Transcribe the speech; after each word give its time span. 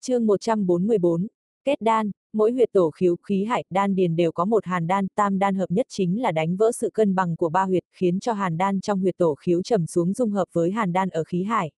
chương 0.00 0.26
144, 0.26 1.26
kết 1.64 1.80
đan, 1.80 2.10
mỗi 2.32 2.52
huyệt 2.52 2.68
tổ 2.72 2.90
khiếu 2.90 3.16
khí 3.16 3.44
hải 3.44 3.64
đan 3.70 3.94
điền 3.94 4.16
đều 4.16 4.32
có 4.32 4.44
một 4.44 4.64
hàn 4.64 4.86
đan, 4.86 5.06
tam 5.14 5.38
đan 5.38 5.54
hợp 5.54 5.70
nhất 5.70 5.86
chính 5.88 6.22
là 6.22 6.32
đánh 6.32 6.56
vỡ 6.56 6.72
sự 6.72 6.90
cân 6.94 7.14
bằng 7.14 7.36
của 7.36 7.48
ba 7.48 7.64
huyệt, 7.64 7.84
khiến 7.92 8.20
cho 8.20 8.32
hàn 8.32 8.58
đan 8.58 8.80
trong 8.80 9.00
huyệt 9.00 9.16
tổ 9.16 9.34
khiếu 9.34 9.62
trầm 9.62 9.86
xuống 9.86 10.12
dung 10.12 10.30
hợp 10.30 10.48
với 10.52 10.70
hàn 10.70 10.92
đan 10.92 11.08
ở 11.08 11.24
khí 11.24 11.42
hải. 11.42 11.70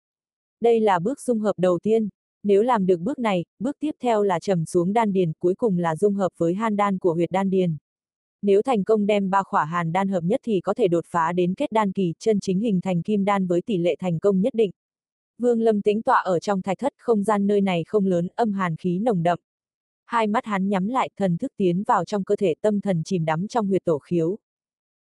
Đây 0.61 0.81
là 0.81 0.99
bước 0.99 1.21
dung 1.21 1.39
hợp 1.39 1.53
đầu 1.57 1.79
tiên, 1.83 2.09
nếu 2.43 2.63
làm 2.63 2.87
được 2.87 3.01
bước 3.01 3.19
này, 3.19 3.45
bước 3.59 3.77
tiếp 3.81 3.95
theo 4.03 4.23
là 4.23 4.41
trầm 4.41 4.65
xuống 4.65 4.93
đan 4.93 5.13
điền, 5.13 5.33
cuối 5.39 5.55
cùng 5.55 5.79
là 5.79 5.97
dung 5.97 6.15
hợp 6.15 6.33
với 6.37 6.55
hàn 6.55 6.77
đan 6.77 6.99
của 6.99 7.15
huyệt 7.15 7.31
đan 7.31 7.51
điền. 7.51 7.77
Nếu 8.43 8.63
thành 8.63 8.85
công 8.85 9.07
đem 9.07 9.31
ba 9.31 9.43
khỏa 9.43 9.65
hàn 9.65 9.93
đan 9.93 10.09
hợp 10.09 10.25
nhất 10.25 10.41
thì 10.45 10.61
có 10.61 10.75
thể 10.75 10.89
đột 10.89 11.05
phá 11.09 11.33
đến 11.33 11.55
kết 11.55 11.73
đan 11.73 11.93
kỳ, 11.93 12.15
chân 12.19 12.41
chính 12.41 12.61
hình 12.61 12.81
thành 12.81 13.03
kim 13.03 13.25
đan 13.25 13.47
với 13.47 13.63
tỷ 13.63 13.79
lệ 13.79 13.97
thành 13.99 14.19
công 14.19 14.41
nhất 14.41 14.55
định. 14.55 14.71
Vương 15.41 15.61
Lâm 15.61 15.83
tĩnh 15.83 16.03
tọa 16.03 16.21
ở 16.21 16.39
trong 16.39 16.63
thạch 16.63 16.79
thất 16.79 16.93
không 16.99 17.25
gian 17.25 17.47
nơi 17.47 17.61
này 17.61 17.85
không 17.87 18.07
lớn, 18.07 18.29
âm 18.35 18.53
hàn 18.53 18.77
khí 18.77 18.99
nồng 18.99 19.23
đậm. 19.23 19.39
Hai 20.07 20.27
mắt 20.27 20.45
hắn 20.45 20.69
nhắm 20.69 20.89
lại, 20.89 21.11
thần 21.17 21.37
thức 21.37 21.53
tiến 21.57 21.83
vào 21.87 22.05
trong 22.05 22.25
cơ 22.25 22.37
thể 22.37 22.55
tâm 22.61 22.81
thần 22.81 23.03
chìm 23.05 23.25
đắm 23.25 23.49
trong 23.49 23.67
huyệt 23.67 23.85
tổ 23.85 23.99
khiếu. 23.99 24.39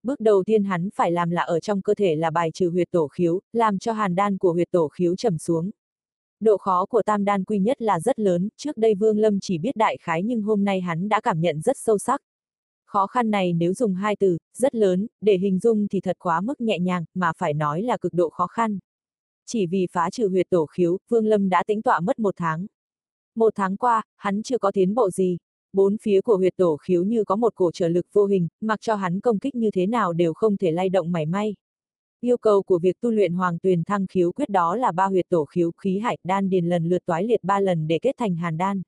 Bước 0.02 0.20
đầu 0.20 0.44
tiên 0.46 0.64
hắn 0.64 0.88
phải 0.94 1.12
làm 1.12 1.30
là 1.30 1.42
ở 1.42 1.60
trong 1.60 1.82
cơ 1.82 1.94
thể 1.94 2.16
là 2.16 2.30
bài 2.30 2.50
trừ 2.54 2.70
huyệt 2.70 2.88
tổ 2.90 3.08
khiếu, 3.08 3.40
làm 3.52 3.78
cho 3.78 3.92
hàn 3.92 4.14
đan 4.14 4.38
của 4.38 4.52
huyệt 4.52 4.68
tổ 4.70 4.88
khiếu 4.88 5.16
trầm 5.16 5.38
xuống. 5.38 5.70
Độ 6.40 6.56
khó 6.56 6.86
của 6.86 7.02
tam 7.02 7.24
đan 7.24 7.44
quy 7.44 7.58
nhất 7.58 7.82
là 7.82 8.00
rất 8.00 8.18
lớn, 8.18 8.48
trước 8.56 8.76
đây 8.76 8.94
Vương 8.94 9.18
Lâm 9.18 9.40
chỉ 9.40 9.58
biết 9.58 9.76
đại 9.76 9.96
khái 10.00 10.22
nhưng 10.22 10.42
hôm 10.42 10.64
nay 10.64 10.80
hắn 10.80 11.08
đã 11.08 11.20
cảm 11.20 11.40
nhận 11.40 11.60
rất 11.60 11.76
sâu 11.76 11.98
sắc. 11.98 12.22
Khó 12.86 13.06
khăn 13.06 13.30
này 13.30 13.52
nếu 13.52 13.74
dùng 13.74 13.94
hai 13.94 14.16
từ, 14.16 14.38
rất 14.54 14.74
lớn, 14.74 15.06
để 15.20 15.36
hình 15.38 15.58
dung 15.58 15.88
thì 15.88 16.00
thật 16.00 16.16
quá 16.18 16.40
mức 16.40 16.60
nhẹ 16.60 16.78
nhàng, 16.78 17.04
mà 17.14 17.32
phải 17.36 17.54
nói 17.54 17.82
là 17.82 17.96
cực 17.96 18.14
độ 18.14 18.28
khó 18.28 18.46
khăn. 18.46 18.78
Chỉ 19.50 19.66
vì 19.66 19.86
phá 19.92 20.10
trừ 20.10 20.28
huyệt 20.28 20.46
tổ 20.50 20.66
khiếu, 20.66 20.98
Vương 21.08 21.26
Lâm 21.26 21.48
đã 21.48 21.62
tính 21.66 21.82
tọa 21.82 22.00
mất 22.00 22.18
một 22.18 22.34
tháng. 22.36 22.66
Một 23.34 23.52
tháng 23.56 23.76
qua, 23.76 24.02
hắn 24.16 24.42
chưa 24.42 24.58
có 24.58 24.70
tiến 24.72 24.94
bộ 24.94 25.10
gì. 25.10 25.38
Bốn 25.72 25.96
phía 26.02 26.20
của 26.20 26.36
huyệt 26.36 26.56
tổ 26.56 26.76
khiếu 26.76 27.04
như 27.04 27.24
có 27.24 27.36
một 27.36 27.54
cổ 27.54 27.70
trở 27.74 27.88
lực 27.88 28.06
vô 28.12 28.24
hình, 28.24 28.48
mặc 28.60 28.80
cho 28.80 28.94
hắn 28.94 29.20
công 29.20 29.38
kích 29.38 29.54
như 29.54 29.70
thế 29.70 29.86
nào 29.86 30.12
đều 30.12 30.34
không 30.34 30.56
thể 30.56 30.70
lay 30.70 30.88
động 30.88 31.12
mảy 31.12 31.26
may. 31.26 31.54
Yêu 32.20 32.36
cầu 32.36 32.62
của 32.62 32.78
việc 32.78 33.00
tu 33.00 33.10
luyện 33.10 33.32
hoàng 33.32 33.58
tuyền 33.58 33.84
thăng 33.84 34.06
khiếu 34.06 34.32
quyết 34.32 34.48
đó 34.48 34.76
là 34.76 34.92
ba 34.92 35.06
huyệt 35.06 35.26
tổ 35.28 35.44
khiếu 35.44 35.70
khí 35.70 35.98
hải 35.98 36.18
đan 36.24 36.50
điền 36.50 36.66
lần 36.66 36.84
lượt 36.84 37.02
toái 37.06 37.24
liệt 37.24 37.44
ba 37.44 37.60
lần 37.60 37.86
để 37.86 37.98
kết 38.02 38.12
thành 38.18 38.36
hàn 38.36 38.58
đan. 38.58 38.82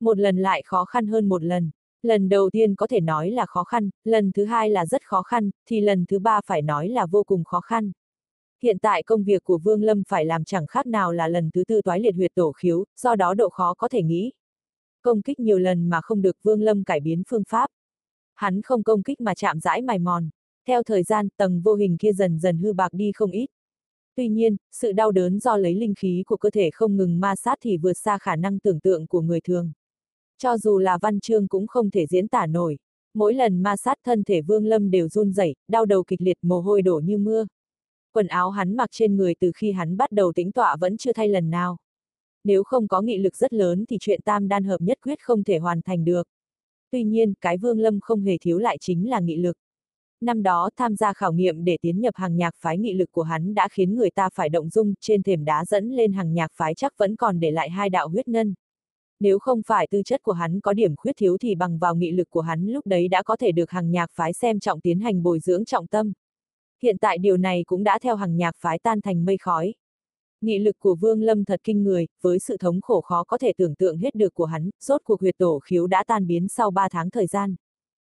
Một 0.00 0.18
lần 0.18 0.36
lại 0.36 0.62
khó 0.64 0.84
khăn 0.84 1.06
hơn 1.06 1.28
một 1.28 1.42
lần. 1.42 1.70
Lần 2.02 2.28
đầu 2.28 2.50
tiên 2.50 2.74
có 2.74 2.86
thể 2.86 3.00
nói 3.00 3.30
là 3.30 3.46
khó 3.46 3.64
khăn, 3.64 3.90
lần 4.04 4.32
thứ 4.32 4.44
hai 4.44 4.70
là 4.70 4.86
rất 4.86 5.02
khó 5.04 5.22
khăn, 5.22 5.50
thì 5.66 5.80
lần 5.80 6.04
thứ 6.08 6.18
ba 6.18 6.40
phải 6.46 6.62
nói 6.62 6.88
là 6.88 7.06
vô 7.06 7.24
cùng 7.24 7.44
khó 7.44 7.60
khăn. 7.60 7.92
Hiện 8.62 8.78
tại 8.78 9.02
công 9.02 9.24
việc 9.24 9.44
của 9.44 9.58
Vương 9.58 9.82
Lâm 9.82 10.02
phải 10.08 10.24
làm 10.24 10.44
chẳng 10.44 10.66
khác 10.66 10.86
nào 10.86 11.12
là 11.12 11.28
lần 11.28 11.50
thứ 11.54 11.64
tư 11.64 11.82
toái 11.82 12.00
liệt 12.00 12.14
huyệt 12.14 12.30
tổ 12.34 12.52
khiếu, 12.52 12.84
do 12.96 13.14
đó 13.16 13.34
độ 13.34 13.48
khó 13.48 13.74
có 13.74 13.88
thể 13.88 14.02
nghĩ. 14.02 14.32
Công 15.02 15.22
kích 15.22 15.40
nhiều 15.40 15.58
lần 15.58 15.88
mà 15.88 16.00
không 16.00 16.22
được 16.22 16.36
Vương 16.42 16.62
Lâm 16.62 16.84
cải 16.84 17.00
biến 17.00 17.22
phương 17.28 17.42
pháp. 17.48 17.70
Hắn 18.34 18.62
không 18.62 18.82
công 18.82 19.02
kích 19.02 19.20
mà 19.20 19.34
chạm 19.34 19.60
rãi 19.60 19.82
mài 19.82 19.98
mòn. 19.98 20.28
Theo 20.66 20.82
thời 20.82 21.02
gian, 21.02 21.28
tầng 21.36 21.60
vô 21.60 21.74
hình 21.74 21.96
kia 21.98 22.12
dần 22.12 22.38
dần 22.38 22.58
hư 22.58 22.72
bạc 22.72 22.92
đi 22.92 23.12
không 23.14 23.30
ít. 23.30 23.46
Tuy 24.16 24.28
nhiên, 24.28 24.56
sự 24.72 24.92
đau 24.92 25.10
đớn 25.10 25.38
do 25.38 25.56
lấy 25.56 25.74
linh 25.74 25.94
khí 25.94 26.22
của 26.26 26.36
cơ 26.36 26.50
thể 26.50 26.70
không 26.72 26.96
ngừng 26.96 27.20
ma 27.20 27.36
sát 27.36 27.58
thì 27.62 27.76
vượt 27.76 27.92
xa 27.92 28.18
khả 28.18 28.36
năng 28.36 28.58
tưởng 28.58 28.80
tượng 28.80 29.06
của 29.06 29.20
người 29.20 29.40
thường. 29.40 29.72
Cho 30.38 30.58
dù 30.58 30.78
là 30.78 30.98
văn 31.02 31.20
chương 31.20 31.48
cũng 31.48 31.66
không 31.66 31.90
thể 31.90 32.06
diễn 32.06 32.28
tả 32.28 32.46
nổi. 32.46 32.78
Mỗi 33.14 33.34
lần 33.34 33.62
ma 33.62 33.76
sát 33.76 33.98
thân 34.04 34.24
thể 34.24 34.40
Vương 34.42 34.66
Lâm 34.66 34.90
đều 34.90 35.08
run 35.08 35.32
rẩy, 35.32 35.54
đau 35.68 35.86
đầu 35.86 36.04
kịch 36.04 36.22
liệt 36.22 36.38
mồ 36.42 36.60
hôi 36.60 36.82
đổ 36.82 37.00
như 37.04 37.18
mưa. 37.18 37.46
Quần 38.12 38.26
áo 38.26 38.50
hắn 38.50 38.76
mặc 38.76 38.88
trên 38.92 39.16
người 39.16 39.34
từ 39.40 39.52
khi 39.56 39.72
hắn 39.72 39.96
bắt 39.96 40.12
đầu 40.12 40.32
tính 40.32 40.52
tọa 40.52 40.76
vẫn 40.76 40.96
chưa 40.96 41.12
thay 41.12 41.28
lần 41.28 41.50
nào. 41.50 41.76
Nếu 42.44 42.64
không 42.64 42.88
có 42.88 43.00
nghị 43.00 43.18
lực 43.18 43.36
rất 43.36 43.52
lớn 43.52 43.84
thì 43.88 43.96
chuyện 44.00 44.20
tam 44.24 44.48
đan 44.48 44.64
hợp 44.64 44.80
nhất 44.80 44.98
quyết 45.02 45.20
không 45.20 45.44
thể 45.44 45.58
hoàn 45.58 45.82
thành 45.82 46.04
được. 46.04 46.28
Tuy 46.90 47.04
nhiên, 47.04 47.34
cái 47.40 47.58
Vương 47.58 47.78
Lâm 47.78 48.00
không 48.00 48.22
hề 48.22 48.38
thiếu 48.38 48.58
lại 48.58 48.78
chính 48.80 49.10
là 49.10 49.20
nghị 49.20 49.36
lực. 49.36 49.56
Năm 50.20 50.42
đó 50.42 50.70
tham 50.76 50.96
gia 50.96 51.12
khảo 51.12 51.32
nghiệm 51.32 51.64
để 51.64 51.78
tiến 51.80 52.00
nhập 52.00 52.14
hàng 52.16 52.36
nhạc 52.36 52.54
phái 52.58 52.78
nghị 52.78 52.94
lực 52.94 53.12
của 53.12 53.22
hắn 53.22 53.54
đã 53.54 53.68
khiến 53.72 53.96
người 53.96 54.10
ta 54.10 54.28
phải 54.34 54.48
động 54.48 54.68
dung, 54.68 54.94
trên 55.00 55.22
thềm 55.22 55.44
đá 55.44 55.64
dẫn 55.64 55.90
lên 55.90 56.12
hàng 56.12 56.34
nhạc 56.34 56.52
phái 56.54 56.74
chắc 56.74 56.98
vẫn 56.98 57.16
còn 57.16 57.40
để 57.40 57.50
lại 57.50 57.70
hai 57.70 57.90
đạo 57.90 58.08
huyết 58.08 58.28
ngân. 58.28 58.54
Nếu 59.20 59.38
không 59.38 59.62
phải 59.66 59.86
tư 59.90 60.02
chất 60.02 60.22
của 60.22 60.32
hắn 60.32 60.60
có 60.60 60.72
điểm 60.72 60.96
khuyết 60.96 61.12
thiếu 61.16 61.36
thì 61.38 61.54
bằng 61.54 61.78
vào 61.78 61.94
nghị 61.94 62.12
lực 62.12 62.30
của 62.30 62.40
hắn 62.40 62.66
lúc 62.66 62.86
đấy 62.86 63.08
đã 63.08 63.22
có 63.22 63.36
thể 63.36 63.52
được 63.52 63.70
hàng 63.70 63.90
nhạc 63.90 64.10
phái 64.12 64.32
xem 64.32 64.60
trọng 64.60 64.80
tiến 64.80 65.00
hành 65.00 65.22
bồi 65.22 65.40
dưỡng 65.40 65.64
trọng 65.64 65.86
tâm. 65.86 66.12
Hiện 66.82 66.98
tại 66.98 67.18
điều 67.18 67.36
này 67.36 67.64
cũng 67.66 67.84
đã 67.84 67.98
theo 68.02 68.16
hàng 68.16 68.36
nhạc 68.36 68.56
phái 68.58 68.78
tan 68.78 69.00
thành 69.00 69.24
mây 69.24 69.38
khói. 69.38 69.74
Nghị 70.40 70.58
lực 70.58 70.78
của 70.78 70.94
Vương 70.94 71.22
Lâm 71.22 71.44
thật 71.44 71.60
kinh 71.64 71.84
người, 71.84 72.06
với 72.22 72.38
sự 72.38 72.56
thống 72.56 72.80
khổ 72.80 73.00
khó 73.00 73.24
có 73.24 73.38
thể 73.38 73.52
tưởng 73.56 73.74
tượng 73.74 73.98
hết 73.98 74.14
được 74.14 74.34
của 74.34 74.44
hắn, 74.44 74.70
rốt 74.80 75.00
cuộc 75.04 75.20
huyệt 75.20 75.38
tổ 75.38 75.58
khiếu 75.64 75.86
đã 75.86 76.04
tan 76.06 76.26
biến 76.26 76.48
sau 76.48 76.70
3 76.70 76.88
tháng 76.88 77.10
thời 77.10 77.26
gian. 77.26 77.54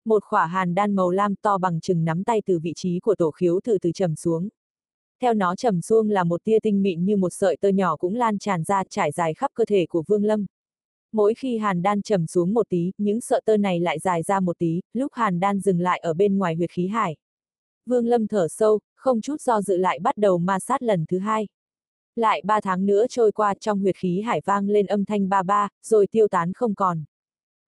Một 0.04 0.24
khỏa 0.24 0.46
hàn 0.46 0.74
đan 0.74 0.94
màu 0.94 1.10
lam 1.10 1.34
to 1.34 1.58
bằng 1.58 1.80
chừng 1.80 2.04
nắm 2.04 2.24
tay 2.24 2.42
từ 2.46 2.58
vị 2.58 2.72
trí 2.76 3.00
của 3.00 3.14
tổ 3.14 3.30
khiếu 3.30 3.60
từ 3.64 3.78
từ 3.78 3.92
trầm 3.92 4.16
xuống. 4.16 4.48
Theo 5.20 5.34
nó 5.34 5.56
trầm 5.56 5.80
xuống 5.80 6.10
là 6.10 6.24
một 6.24 6.44
tia 6.44 6.58
tinh 6.62 6.82
mịn 6.82 7.04
như 7.04 7.16
một 7.16 7.30
sợi 7.32 7.56
tơ 7.56 7.68
nhỏ 7.68 7.96
cũng 7.96 8.14
lan 8.14 8.38
tràn 8.38 8.64
ra 8.64 8.82
trải 8.90 9.12
dài 9.12 9.34
khắp 9.34 9.50
cơ 9.54 9.64
thể 9.64 9.86
của 9.86 10.02
Vương 10.06 10.24
Lâm. 10.24 10.46
Mỗi 11.12 11.34
khi 11.34 11.58
hàn 11.58 11.82
đan 11.82 12.02
trầm 12.02 12.26
xuống 12.26 12.54
một 12.54 12.68
tí, 12.68 12.92
những 12.98 13.20
sợi 13.20 13.42
tơ 13.44 13.56
này 13.56 13.80
lại 13.80 13.98
dài 13.98 14.22
ra 14.22 14.40
một 14.40 14.58
tí, 14.58 14.80
lúc 14.92 15.12
hàn 15.12 15.40
đan 15.40 15.60
dừng 15.60 15.80
lại 15.80 15.98
ở 15.98 16.14
bên 16.14 16.38
ngoài 16.38 16.54
huyệt 16.54 16.70
khí 16.70 16.86
hải. 16.86 17.16
Vương 17.86 18.06
Lâm 18.06 18.26
thở 18.26 18.48
sâu, 18.48 18.80
không 18.96 19.20
chút 19.20 19.40
do 19.40 19.62
dự 19.62 19.76
lại 19.76 19.98
bắt 19.98 20.16
đầu 20.16 20.38
ma 20.38 20.58
sát 20.58 20.82
lần 20.82 21.04
thứ 21.08 21.18
hai. 21.18 21.48
Lại 22.16 22.42
ba 22.44 22.60
tháng 22.60 22.86
nữa 22.86 23.06
trôi 23.08 23.32
qua 23.32 23.54
trong 23.60 23.80
huyệt 23.80 23.96
khí 23.96 24.20
hải 24.20 24.40
vang 24.44 24.68
lên 24.68 24.86
âm 24.86 25.04
thanh 25.04 25.28
ba 25.28 25.42
ba, 25.42 25.68
rồi 25.82 26.06
tiêu 26.06 26.28
tán 26.28 26.52
không 26.52 26.74
còn. 26.74 27.04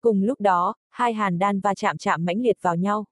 Cùng 0.01 0.23
lúc 0.23 0.41
đó, 0.41 0.75
hai 0.91 1.13
hàn 1.13 1.39
đan 1.39 1.61
va 1.61 1.75
chạm 1.75 1.99
chạm 1.99 2.25
mãnh 2.25 2.41
liệt 2.41 2.59
vào 2.63 2.77
nhau. 2.77 3.05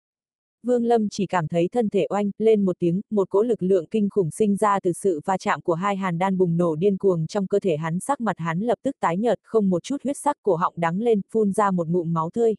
Vương 0.63 0.85
Lâm 0.85 1.09
chỉ 1.09 1.27
cảm 1.27 1.49
thấy 1.49 1.69
thân 1.73 1.89
thể 1.89 2.07
oanh, 2.09 2.31
lên 2.39 2.65
một 2.65 2.77
tiếng, 2.79 3.01
một 3.11 3.31
cỗ 3.31 3.43
lực 3.43 3.63
lượng 3.63 3.87
kinh 3.91 4.09
khủng 4.11 4.31
sinh 4.31 4.57
ra 4.57 4.81
từ 4.81 4.93
sự 4.93 5.21
va 5.25 5.37
chạm 5.37 5.61
của 5.61 5.75
hai 5.75 5.97
hàn 5.97 6.19
đan 6.19 6.39
bùng 6.39 6.57
nổ 6.57 6.75
điên 6.75 6.97
cuồng 6.97 7.27
trong 7.27 7.47
cơ 7.47 7.61
thể 7.61 7.77
hắn 7.77 8.01
sắc 8.01 8.21
mặt 8.21 8.39
hắn 8.39 8.61
lập 8.61 8.79
tức 8.83 8.97
tái 9.01 9.17
nhợt, 9.17 9.39
không 9.43 9.71
một 9.71 9.83
chút 9.83 9.97
huyết 10.05 10.17
sắc 10.17 10.37
cổ 10.43 10.57
họng 10.57 10.75
đắng 10.77 11.01
lên, 11.01 11.21
phun 11.31 11.53
ra 11.53 11.71
một 11.71 11.89
ngụm 11.89 12.13
máu 12.13 12.31
tươi. 12.31 12.55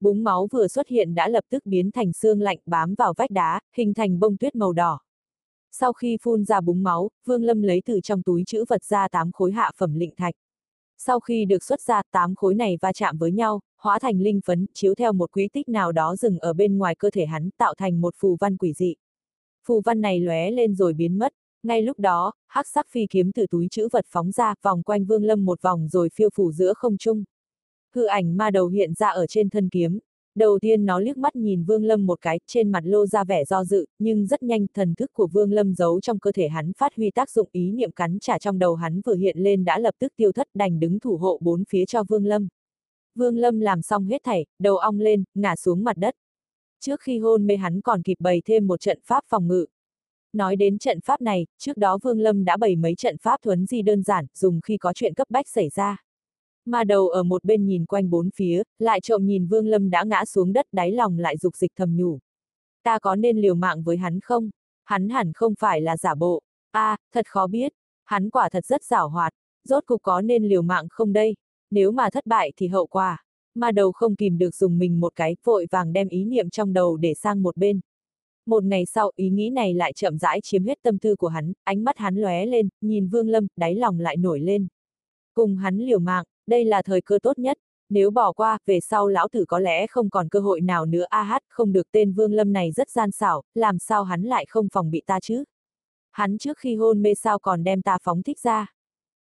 Búng 0.00 0.24
máu 0.24 0.48
vừa 0.50 0.68
xuất 0.68 0.88
hiện 0.88 1.14
đã 1.14 1.28
lập 1.28 1.44
tức 1.50 1.66
biến 1.66 1.90
thành 1.90 2.12
xương 2.12 2.40
lạnh 2.40 2.58
bám 2.66 2.94
vào 2.94 3.14
vách 3.16 3.30
đá, 3.30 3.60
hình 3.76 3.94
thành 3.94 4.20
bông 4.20 4.36
tuyết 4.36 4.54
màu 4.54 4.72
đỏ. 4.72 5.00
Sau 5.72 5.92
khi 5.92 6.16
phun 6.22 6.44
ra 6.44 6.60
búng 6.60 6.82
máu, 6.82 7.10
Vương 7.24 7.44
Lâm 7.44 7.62
lấy 7.62 7.82
từ 7.84 8.00
trong 8.00 8.22
túi 8.22 8.42
chữ 8.46 8.64
vật 8.68 8.84
ra 8.84 9.08
tám 9.08 9.32
khối 9.32 9.52
hạ 9.52 9.70
phẩm 9.76 9.94
lịnh 9.94 10.14
thạch. 10.16 10.34
Sau 10.98 11.20
khi 11.20 11.44
được 11.44 11.64
xuất 11.64 11.80
ra, 11.80 12.02
tám 12.12 12.34
khối 12.34 12.54
này 12.54 12.78
va 12.80 12.92
chạm 12.92 13.18
với 13.18 13.32
nhau, 13.32 13.60
hóa 13.78 13.98
thành 13.98 14.20
linh 14.20 14.40
phấn, 14.46 14.66
chiếu 14.74 14.94
theo 14.94 15.12
một 15.12 15.32
quý 15.32 15.48
tích 15.52 15.68
nào 15.68 15.92
đó 15.92 16.16
dừng 16.16 16.38
ở 16.38 16.52
bên 16.52 16.78
ngoài 16.78 16.94
cơ 16.94 17.10
thể 17.10 17.26
hắn, 17.26 17.50
tạo 17.58 17.74
thành 17.74 18.00
một 18.00 18.14
phù 18.18 18.36
văn 18.40 18.56
quỷ 18.56 18.72
dị. 18.72 18.94
Phù 19.66 19.80
văn 19.80 20.00
này 20.00 20.20
lóe 20.20 20.50
lên 20.50 20.74
rồi 20.74 20.92
biến 20.92 21.18
mất. 21.18 21.32
Ngay 21.62 21.82
lúc 21.82 21.98
đó, 21.98 22.32
hắc 22.48 22.66
sắc 22.68 22.86
phi 22.90 23.06
kiếm 23.10 23.32
từ 23.32 23.46
túi 23.50 23.68
chữ 23.70 23.88
vật 23.92 24.06
phóng 24.08 24.30
ra, 24.32 24.54
vòng 24.62 24.82
quanh 24.82 25.04
Vương 25.04 25.24
Lâm 25.24 25.44
một 25.44 25.62
vòng 25.62 25.88
rồi 25.88 26.08
phiêu 26.14 26.28
phủ 26.34 26.52
giữa 26.52 26.74
không 26.74 26.98
trung. 26.98 27.24
Hư 27.94 28.04
ảnh 28.04 28.36
ma 28.36 28.50
đầu 28.50 28.66
hiện 28.66 28.94
ra 28.94 29.08
ở 29.08 29.26
trên 29.26 29.50
thân 29.50 29.68
kiếm. 29.68 29.98
Đầu 30.34 30.58
tiên 30.58 30.86
nó 30.86 30.98
liếc 30.98 31.16
mắt 31.16 31.36
nhìn 31.36 31.64
Vương 31.64 31.84
Lâm 31.84 32.06
một 32.06 32.20
cái, 32.20 32.40
trên 32.46 32.72
mặt 32.72 32.80
lô 32.84 33.06
ra 33.06 33.24
vẻ 33.24 33.44
do 33.44 33.64
dự, 33.64 33.86
nhưng 33.98 34.26
rất 34.26 34.42
nhanh 34.42 34.66
thần 34.74 34.94
thức 34.94 35.10
của 35.12 35.26
Vương 35.26 35.52
Lâm 35.52 35.74
giấu 35.74 36.00
trong 36.00 36.18
cơ 36.18 36.32
thể 36.32 36.48
hắn 36.48 36.72
phát 36.72 36.92
huy 36.96 37.10
tác 37.10 37.30
dụng 37.30 37.48
ý 37.52 37.72
niệm 37.72 37.90
cắn 37.90 38.18
trả 38.18 38.38
trong 38.38 38.58
đầu 38.58 38.74
hắn 38.74 39.00
vừa 39.00 39.14
hiện 39.14 39.38
lên 39.38 39.64
đã 39.64 39.78
lập 39.78 39.94
tức 39.98 40.12
tiêu 40.16 40.32
thất 40.32 40.46
đành 40.54 40.80
đứng 40.80 41.00
thủ 41.00 41.16
hộ 41.16 41.38
bốn 41.40 41.64
phía 41.64 41.84
cho 41.86 42.04
Vương 42.08 42.26
Lâm. 42.26 42.48
Vương 43.14 43.36
Lâm 43.36 43.60
làm 43.60 43.82
xong 43.82 44.06
hết 44.06 44.20
thảy, 44.24 44.46
đầu 44.58 44.76
ong 44.76 45.00
lên, 45.00 45.24
ngả 45.34 45.56
xuống 45.56 45.84
mặt 45.84 45.96
đất. 45.96 46.14
Trước 46.80 47.00
khi 47.00 47.18
hôn 47.18 47.46
mê 47.46 47.56
hắn 47.56 47.80
còn 47.80 48.02
kịp 48.02 48.16
bày 48.18 48.42
thêm 48.44 48.66
một 48.66 48.80
trận 48.80 48.98
pháp 49.04 49.24
phòng 49.28 49.48
ngự. 49.48 49.66
Nói 50.32 50.56
đến 50.56 50.78
trận 50.78 51.00
pháp 51.00 51.20
này, 51.20 51.46
trước 51.58 51.76
đó 51.76 51.98
Vương 52.02 52.20
Lâm 52.20 52.44
đã 52.44 52.56
bày 52.56 52.76
mấy 52.76 52.94
trận 52.94 53.16
pháp 53.18 53.42
thuấn 53.42 53.66
di 53.66 53.82
đơn 53.82 54.02
giản, 54.02 54.26
dùng 54.34 54.60
khi 54.60 54.76
có 54.76 54.92
chuyện 54.92 55.14
cấp 55.14 55.26
bách 55.30 55.48
xảy 55.48 55.68
ra. 55.68 55.96
Ma 56.64 56.84
đầu 56.84 57.08
ở 57.08 57.22
một 57.22 57.44
bên 57.44 57.66
nhìn 57.66 57.86
quanh 57.86 58.10
bốn 58.10 58.30
phía, 58.34 58.62
lại 58.78 59.00
trộm 59.00 59.26
nhìn 59.26 59.46
Vương 59.46 59.66
Lâm 59.66 59.90
đã 59.90 60.04
ngã 60.04 60.24
xuống 60.24 60.52
đất 60.52 60.66
đáy 60.72 60.92
lòng 60.92 61.18
lại 61.18 61.36
dục 61.36 61.56
dịch 61.56 61.72
thầm 61.76 61.96
nhủ. 61.96 62.18
Ta 62.82 62.98
có 62.98 63.16
nên 63.16 63.40
liều 63.40 63.54
mạng 63.54 63.82
với 63.82 63.96
hắn 63.96 64.20
không? 64.20 64.50
Hắn 64.84 65.08
hẳn 65.08 65.32
không 65.32 65.54
phải 65.58 65.80
là 65.80 65.96
giả 65.96 66.14
bộ. 66.14 66.42
a 66.70 66.92
à, 66.92 66.96
thật 67.14 67.26
khó 67.28 67.46
biết. 67.46 67.72
Hắn 68.04 68.30
quả 68.30 68.48
thật 68.48 68.66
rất 68.66 68.84
giảo 68.84 69.08
hoạt. 69.08 69.32
Rốt 69.64 69.86
cục 69.86 70.02
có 70.02 70.20
nên 70.20 70.44
liều 70.44 70.62
mạng 70.62 70.86
không 70.90 71.12
đây? 71.12 71.36
Nếu 71.70 71.90
mà 71.90 72.10
thất 72.10 72.26
bại 72.26 72.52
thì 72.56 72.68
hậu 72.68 72.86
quả. 72.86 73.24
Ma 73.54 73.72
đầu 73.72 73.92
không 73.92 74.16
kìm 74.16 74.38
được 74.38 74.54
dùng 74.54 74.78
mình 74.78 75.00
một 75.00 75.12
cái, 75.16 75.36
vội 75.44 75.66
vàng 75.70 75.92
đem 75.92 76.08
ý 76.08 76.24
niệm 76.24 76.50
trong 76.50 76.72
đầu 76.72 76.96
để 76.96 77.14
sang 77.14 77.42
một 77.42 77.56
bên. 77.56 77.80
Một 78.46 78.64
ngày 78.64 78.86
sau, 78.86 79.10
ý 79.16 79.30
nghĩ 79.30 79.50
này 79.50 79.74
lại 79.74 79.92
chậm 79.92 80.18
rãi 80.18 80.40
chiếm 80.42 80.64
hết 80.64 80.78
tâm 80.82 80.98
tư 80.98 81.16
của 81.16 81.28
hắn, 81.28 81.52
ánh 81.64 81.84
mắt 81.84 81.98
hắn 81.98 82.16
lóe 82.16 82.46
lên, 82.46 82.68
nhìn 82.80 83.08
Vương 83.08 83.28
Lâm, 83.28 83.46
đáy 83.56 83.74
lòng 83.74 84.00
lại 84.00 84.16
nổi 84.16 84.40
lên. 84.40 84.66
Cùng 85.34 85.56
hắn 85.56 85.78
liều 85.78 85.98
mạng, 85.98 86.24
đây 86.50 86.64
là 86.64 86.82
thời 86.82 87.00
cơ 87.00 87.18
tốt 87.22 87.38
nhất, 87.38 87.58
nếu 87.90 88.10
bỏ 88.10 88.32
qua, 88.32 88.58
về 88.66 88.80
sau 88.80 89.08
lão 89.08 89.28
tử 89.28 89.44
có 89.48 89.58
lẽ 89.58 89.86
không 89.86 90.10
còn 90.10 90.28
cơ 90.28 90.40
hội 90.40 90.60
nào 90.60 90.86
nữa 90.86 91.04
a 91.08 91.22
hát, 91.22 91.42
không 91.48 91.72
được 91.72 91.90
tên 91.92 92.12
Vương 92.12 92.32
Lâm 92.32 92.52
này 92.52 92.72
rất 92.72 92.90
gian 92.90 93.10
xảo, 93.10 93.42
làm 93.54 93.78
sao 93.78 94.04
hắn 94.04 94.22
lại 94.22 94.46
không 94.48 94.68
phòng 94.72 94.90
bị 94.90 95.02
ta 95.06 95.20
chứ? 95.20 95.44
Hắn 96.10 96.38
trước 96.38 96.58
khi 96.58 96.76
hôn 96.76 97.02
mê 97.02 97.14
sao 97.14 97.38
còn 97.38 97.64
đem 97.64 97.82
ta 97.82 97.98
phóng 98.02 98.22
thích 98.22 98.38
ra? 98.40 98.72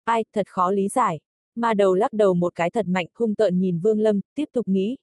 Ai, 0.04 0.24
thật 0.32 0.46
khó 0.48 0.70
lý 0.70 0.88
giải. 0.88 1.20
Ma 1.54 1.74
đầu 1.74 1.94
lắc 1.94 2.12
đầu 2.12 2.34
một 2.34 2.54
cái 2.54 2.70
thật 2.70 2.86
mạnh, 2.86 3.06
hung 3.14 3.34
tợn 3.34 3.58
nhìn 3.58 3.78
Vương 3.78 4.00
Lâm, 4.00 4.20
tiếp 4.34 4.48
tục 4.52 4.69
nghĩ. 4.69 4.96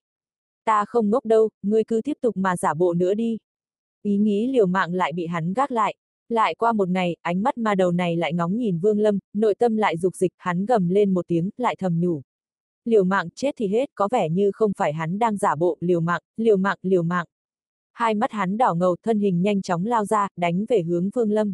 Ta 0.65 0.85
không 0.85 1.09
ngốc 1.09 1.25
đâu, 1.25 1.49
ngươi 1.61 1.83
cứ 1.83 2.01
tiếp 2.03 2.17
tục 2.21 2.37
mà 2.37 2.57
giả 2.57 2.73
bộ 2.73 2.93
nữa 2.93 3.13
đi. 3.13 3.37
Ý 4.01 4.17
nghĩ 4.17 4.47
liều 4.51 4.65
mạng 4.65 4.93
lại 4.93 5.13
bị 5.13 5.25
hắn 5.25 5.53
gác 5.53 5.71
lại. 5.71 5.95
Lại 6.29 6.55
qua 6.55 6.73
một 6.73 6.89
ngày, 6.89 7.15
ánh 7.21 7.43
mắt 7.43 7.57
ma 7.57 7.75
đầu 7.75 7.91
này 7.91 8.15
lại 8.15 8.33
ngóng 8.33 8.57
nhìn 8.57 8.79
Vương 8.79 8.99
Lâm, 8.99 9.19
nội 9.33 9.55
tâm 9.55 9.77
lại 9.77 9.97
dục 9.97 10.15
dịch, 10.15 10.31
hắn 10.37 10.65
gầm 10.65 10.89
lên 10.89 11.13
một 11.13 11.27
tiếng, 11.27 11.49
lại 11.57 11.75
thầm 11.79 11.99
nhủ. 11.99 12.21
Liều 12.85 13.03
mạng 13.03 13.29
chết 13.35 13.51
thì 13.57 13.67
hết, 13.67 13.89
có 13.95 14.07
vẻ 14.11 14.29
như 14.29 14.51
không 14.53 14.71
phải 14.77 14.93
hắn 14.93 15.19
đang 15.19 15.37
giả 15.37 15.55
bộ, 15.55 15.77
liều 15.79 15.99
mạng, 15.99 16.21
liều 16.37 16.57
mạng, 16.57 16.77
liều 16.81 17.03
mạng. 17.03 17.25
Hai 17.93 18.15
mắt 18.15 18.31
hắn 18.31 18.57
đỏ 18.57 18.73
ngầu, 18.73 18.95
thân 19.03 19.19
hình 19.19 19.41
nhanh 19.41 19.61
chóng 19.61 19.85
lao 19.85 20.05
ra, 20.05 20.27
đánh 20.37 20.65
về 20.69 20.81
hướng 20.81 21.09
Vương 21.09 21.31
Lâm. 21.31 21.53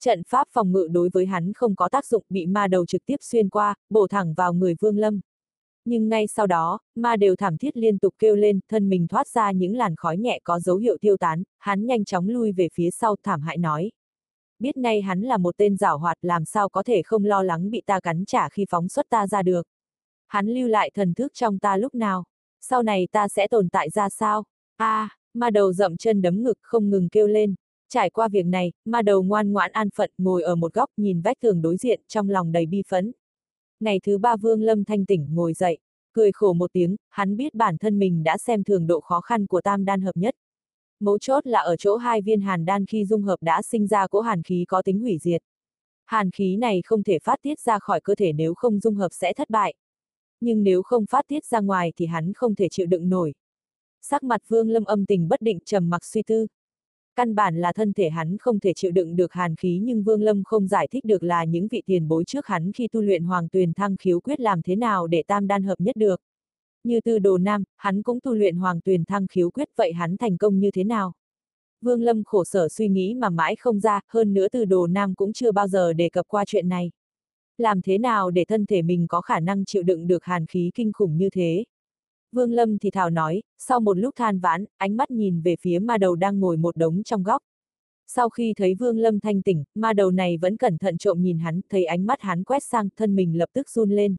Trận 0.00 0.22
pháp 0.28 0.48
phòng 0.52 0.72
ngự 0.72 0.88
đối 0.90 1.08
với 1.12 1.26
hắn 1.26 1.52
không 1.52 1.76
có 1.76 1.88
tác 1.88 2.06
dụng, 2.06 2.24
bị 2.28 2.46
ma 2.46 2.68
đầu 2.68 2.86
trực 2.86 3.06
tiếp 3.06 3.16
xuyên 3.20 3.48
qua, 3.48 3.74
bổ 3.90 4.08
thẳng 4.08 4.34
vào 4.34 4.52
người 4.52 4.74
Vương 4.80 4.98
Lâm. 4.98 5.20
Nhưng 5.84 6.08
ngay 6.08 6.26
sau 6.26 6.46
đó, 6.46 6.78
ma 6.94 7.16
đều 7.16 7.36
thảm 7.36 7.56
thiết 7.56 7.76
liên 7.76 7.98
tục 7.98 8.14
kêu 8.18 8.36
lên, 8.36 8.60
thân 8.68 8.88
mình 8.88 9.06
thoát 9.08 9.28
ra 9.28 9.52
những 9.52 9.76
làn 9.76 9.96
khói 9.96 10.18
nhẹ 10.18 10.40
có 10.44 10.60
dấu 10.60 10.76
hiệu 10.76 10.96
tiêu 11.00 11.16
tán, 11.16 11.42
hắn 11.58 11.86
nhanh 11.86 12.04
chóng 12.04 12.28
lui 12.28 12.52
về 12.52 12.68
phía 12.74 12.90
sau 12.90 13.16
thảm 13.22 13.40
hại 13.40 13.58
nói. 13.58 13.90
Biết 14.60 14.76
ngay 14.76 15.00
hắn 15.00 15.20
là 15.20 15.36
một 15.36 15.56
tên 15.56 15.76
giảo 15.76 15.98
hoạt 15.98 16.18
làm 16.22 16.44
sao 16.44 16.68
có 16.68 16.82
thể 16.82 17.02
không 17.02 17.24
lo 17.24 17.42
lắng 17.42 17.70
bị 17.70 17.82
ta 17.86 18.00
cắn 18.00 18.24
trả 18.24 18.48
khi 18.48 18.64
phóng 18.70 18.88
xuất 18.88 19.06
ta 19.08 19.26
ra 19.26 19.42
được. 19.42 19.66
Hắn 20.28 20.46
lưu 20.46 20.68
lại 20.68 20.90
thần 20.94 21.14
thức 21.14 21.32
trong 21.34 21.58
ta 21.58 21.76
lúc 21.76 21.94
nào, 21.94 22.24
sau 22.60 22.82
này 22.82 23.08
ta 23.12 23.28
sẽ 23.28 23.48
tồn 23.48 23.68
tại 23.68 23.90
ra 23.90 24.08
sao? 24.08 24.44
a 24.76 25.02
à, 25.02 25.16
ma 25.34 25.50
đầu 25.50 25.72
rậm 25.72 25.96
chân 25.96 26.22
đấm 26.22 26.42
ngực 26.42 26.58
không 26.62 26.90
ngừng 26.90 27.08
kêu 27.08 27.26
lên. 27.26 27.54
Trải 27.88 28.10
qua 28.10 28.28
việc 28.28 28.46
này, 28.46 28.72
ma 28.84 29.02
đầu 29.02 29.22
ngoan 29.22 29.52
ngoãn 29.52 29.72
an 29.72 29.88
phận 29.94 30.10
ngồi 30.18 30.42
ở 30.42 30.54
một 30.54 30.74
góc 30.74 30.90
nhìn 30.96 31.20
vách 31.20 31.40
tường 31.40 31.62
đối 31.62 31.76
diện 31.76 32.00
trong 32.08 32.30
lòng 32.30 32.52
đầy 32.52 32.66
bi 32.66 32.82
phấn. 32.88 33.12
Ngày 33.80 34.00
thứ 34.06 34.18
ba 34.18 34.36
Vương 34.36 34.62
Lâm 34.62 34.84
thanh 34.84 35.06
tỉnh 35.06 35.34
ngồi 35.34 35.52
dậy, 35.54 35.78
cười 36.12 36.32
khổ 36.32 36.52
một 36.52 36.72
tiếng, 36.72 36.96
hắn 37.08 37.36
biết 37.36 37.54
bản 37.54 37.78
thân 37.78 37.98
mình 37.98 38.22
đã 38.22 38.38
xem 38.38 38.64
thường 38.64 38.86
độ 38.86 39.00
khó 39.00 39.20
khăn 39.20 39.46
của 39.46 39.60
tam 39.60 39.84
đan 39.84 40.00
hợp 40.00 40.16
nhất. 40.16 40.34
Mấu 41.00 41.18
chốt 41.18 41.46
là 41.46 41.60
ở 41.60 41.76
chỗ 41.76 41.96
hai 41.96 42.22
viên 42.22 42.40
hàn 42.40 42.64
đan 42.64 42.86
khi 42.86 43.04
dung 43.04 43.22
hợp 43.22 43.36
đã 43.40 43.62
sinh 43.62 43.86
ra 43.86 44.06
cỗ 44.06 44.20
hàn 44.20 44.42
khí 44.42 44.64
có 44.68 44.82
tính 44.82 45.00
hủy 45.00 45.18
diệt. 45.18 45.42
Hàn 46.04 46.30
khí 46.30 46.56
này 46.56 46.80
không 46.84 47.02
thể 47.02 47.18
phát 47.18 47.38
tiết 47.42 47.60
ra 47.60 47.78
khỏi 47.78 48.00
cơ 48.00 48.14
thể 48.14 48.32
nếu 48.32 48.54
không 48.54 48.80
dung 48.80 48.94
hợp 48.94 49.08
sẽ 49.12 49.32
thất 49.32 49.50
bại. 49.50 49.74
Nhưng 50.40 50.62
nếu 50.62 50.82
không 50.82 51.06
phát 51.06 51.24
tiết 51.28 51.44
ra 51.44 51.60
ngoài 51.60 51.92
thì 51.96 52.06
hắn 52.06 52.32
không 52.32 52.54
thể 52.54 52.68
chịu 52.68 52.86
đựng 52.86 53.08
nổi. 53.08 53.34
Sắc 54.00 54.22
mặt 54.22 54.40
Vương 54.48 54.70
Lâm 54.70 54.84
âm 54.84 55.06
tình 55.06 55.28
bất 55.28 55.40
định 55.42 55.58
trầm 55.64 55.90
mặc 55.90 56.04
suy 56.04 56.22
tư. 56.22 56.46
Căn 57.16 57.34
bản 57.34 57.56
là 57.60 57.72
thân 57.72 57.92
thể 57.92 58.10
hắn 58.10 58.38
không 58.38 58.60
thể 58.60 58.72
chịu 58.72 58.90
đựng 58.90 59.16
được 59.16 59.32
hàn 59.32 59.56
khí 59.56 59.80
nhưng 59.82 60.02
Vương 60.02 60.22
Lâm 60.22 60.44
không 60.44 60.68
giải 60.68 60.88
thích 60.90 61.04
được 61.04 61.22
là 61.22 61.44
những 61.44 61.68
vị 61.68 61.82
tiền 61.86 62.08
bối 62.08 62.24
trước 62.24 62.46
hắn 62.46 62.72
khi 62.72 62.88
tu 62.88 63.00
luyện 63.00 63.24
hoàng 63.24 63.48
tuyền 63.48 63.72
thăng 63.72 63.96
khiếu 63.96 64.20
quyết 64.20 64.40
làm 64.40 64.62
thế 64.62 64.76
nào 64.76 65.06
để 65.06 65.22
tam 65.26 65.46
đan 65.46 65.62
hợp 65.62 65.80
nhất 65.80 65.96
được. 65.96 66.20
Như 66.84 67.00
tư 67.00 67.18
đồ 67.18 67.38
nam, 67.38 67.64
hắn 67.76 68.02
cũng 68.02 68.20
tu 68.20 68.34
luyện 68.34 68.56
hoàng 68.56 68.80
tuyền 68.80 69.04
thăng 69.04 69.26
khiếu 69.26 69.50
quyết 69.50 69.68
vậy 69.76 69.92
hắn 69.92 70.16
thành 70.16 70.36
công 70.36 70.58
như 70.58 70.70
thế 70.70 70.84
nào? 70.84 71.12
Vương 71.80 72.02
Lâm 72.02 72.24
khổ 72.24 72.44
sở 72.44 72.68
suy 72.68 72.88
nghĩ 72.88 73.14
mà 73.14 73.30
mãi 73.30 73.56
không 73.56 73.80
ra, 73.80 74.00
hơn 74.08 74.34
nữa 74.34 74.48
từ 74.52 74.64
đồ 74.64 74.86
nam 74.86 75.14
cũng 75.14 75.32
chưa 75.32 75.52
bao 75.52 75.68
giờ 75.68 75.92
đề 75.92 76.08
cập 76.08 76.28
qua 76.28 76.44
chuyện 76.46 76.68
này. 76.68 76.90
Làm 77.58 77.82
thế 77.82 77.98
nào 77.98 78.30
để 78.30 78.44
thân 78.44 78.66
thể 78.66 78.82
mình 78.82 79.06
có 79.08 79.20
khả 79.20 79.40
năng 79.40 79.64
chịu 79.64 79.82
đựng 79.82 80.06
được 80.06 80.24
hàn 80.24 80.46
khí 80.46 80.70
kinh 80.74 80.92
khủng 80.92 81.16
như 81.16 81.30
thế? 81.30 81.64
Vương 82.32 82.52
Lâm 82.52 82.78
thì 82.78 82.90
thào 82.90 83.10
nói, 83.10 83.42
sau 83.58 83.80
một 83.80 83.98
lúc 83.98 84.14
than 84.16 84.40
vãn, 84.40 84.64
ánh 84.76 84.96
mắt 84.96 85.10
nhìn 85.10 85.42
về 85.42 85.56
phía 85.60 85.78
ma 85.78 85.98
đầu 85.98 86.16
đang 86.16 86.40
ngồi 86.40 86.56
một 86.56 86.76
đống 86.76 87.02
trong 87.02 87.22
góc. 87.22 87.42
Sau 88.06 88.28
khi 88.28 88.52
thấy 88.56 88.74
Vương 88.74 88.98
Lâm 88.98 89.20
thanh 89.20 89.42
tỉnh, 89.42 89.64
ma 89.74 89.92
đầu 89.92 90.10
này 90.10 90.36
vẫn 90.36 90.56
cẩn 90.56 90.78
thận 90.78 90.98
trộm 90.98 91.22
nhìn 91.22 91.38
hắn, 91.38 91.60
thấy 91.68 91.84
ánh 91.84 92.06
mắt 92.06 92.20
hắn 92.20 92.44
quét 92.44 92.62
sang, 92.62 92.88
thân 92.96 93.16
mình 93.16 93.38
lập 93.38 93.48
tức 93.52 93.70
run 93.70 93.90
lên. 93.90 94.16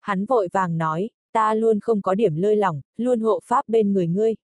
Hắn 0.00 0.24
vội 0.24 0.48
vàng 0.52 0.78
nói, 0.78 1.10
ta 1.38 1.54
luôn 1.54 1.80
không 1.80 2.02
có 2.02 2.14
điểm 2.14 2.36
lơi 2.36 2.56
lỏng, 2.56 2.80
luôn 2.96 3.20
hộ 3.20 3.40
pháp 3.44 3.68
bên 3.68 3.92
người 3.92 4.06
ngươi. 4.06 4.34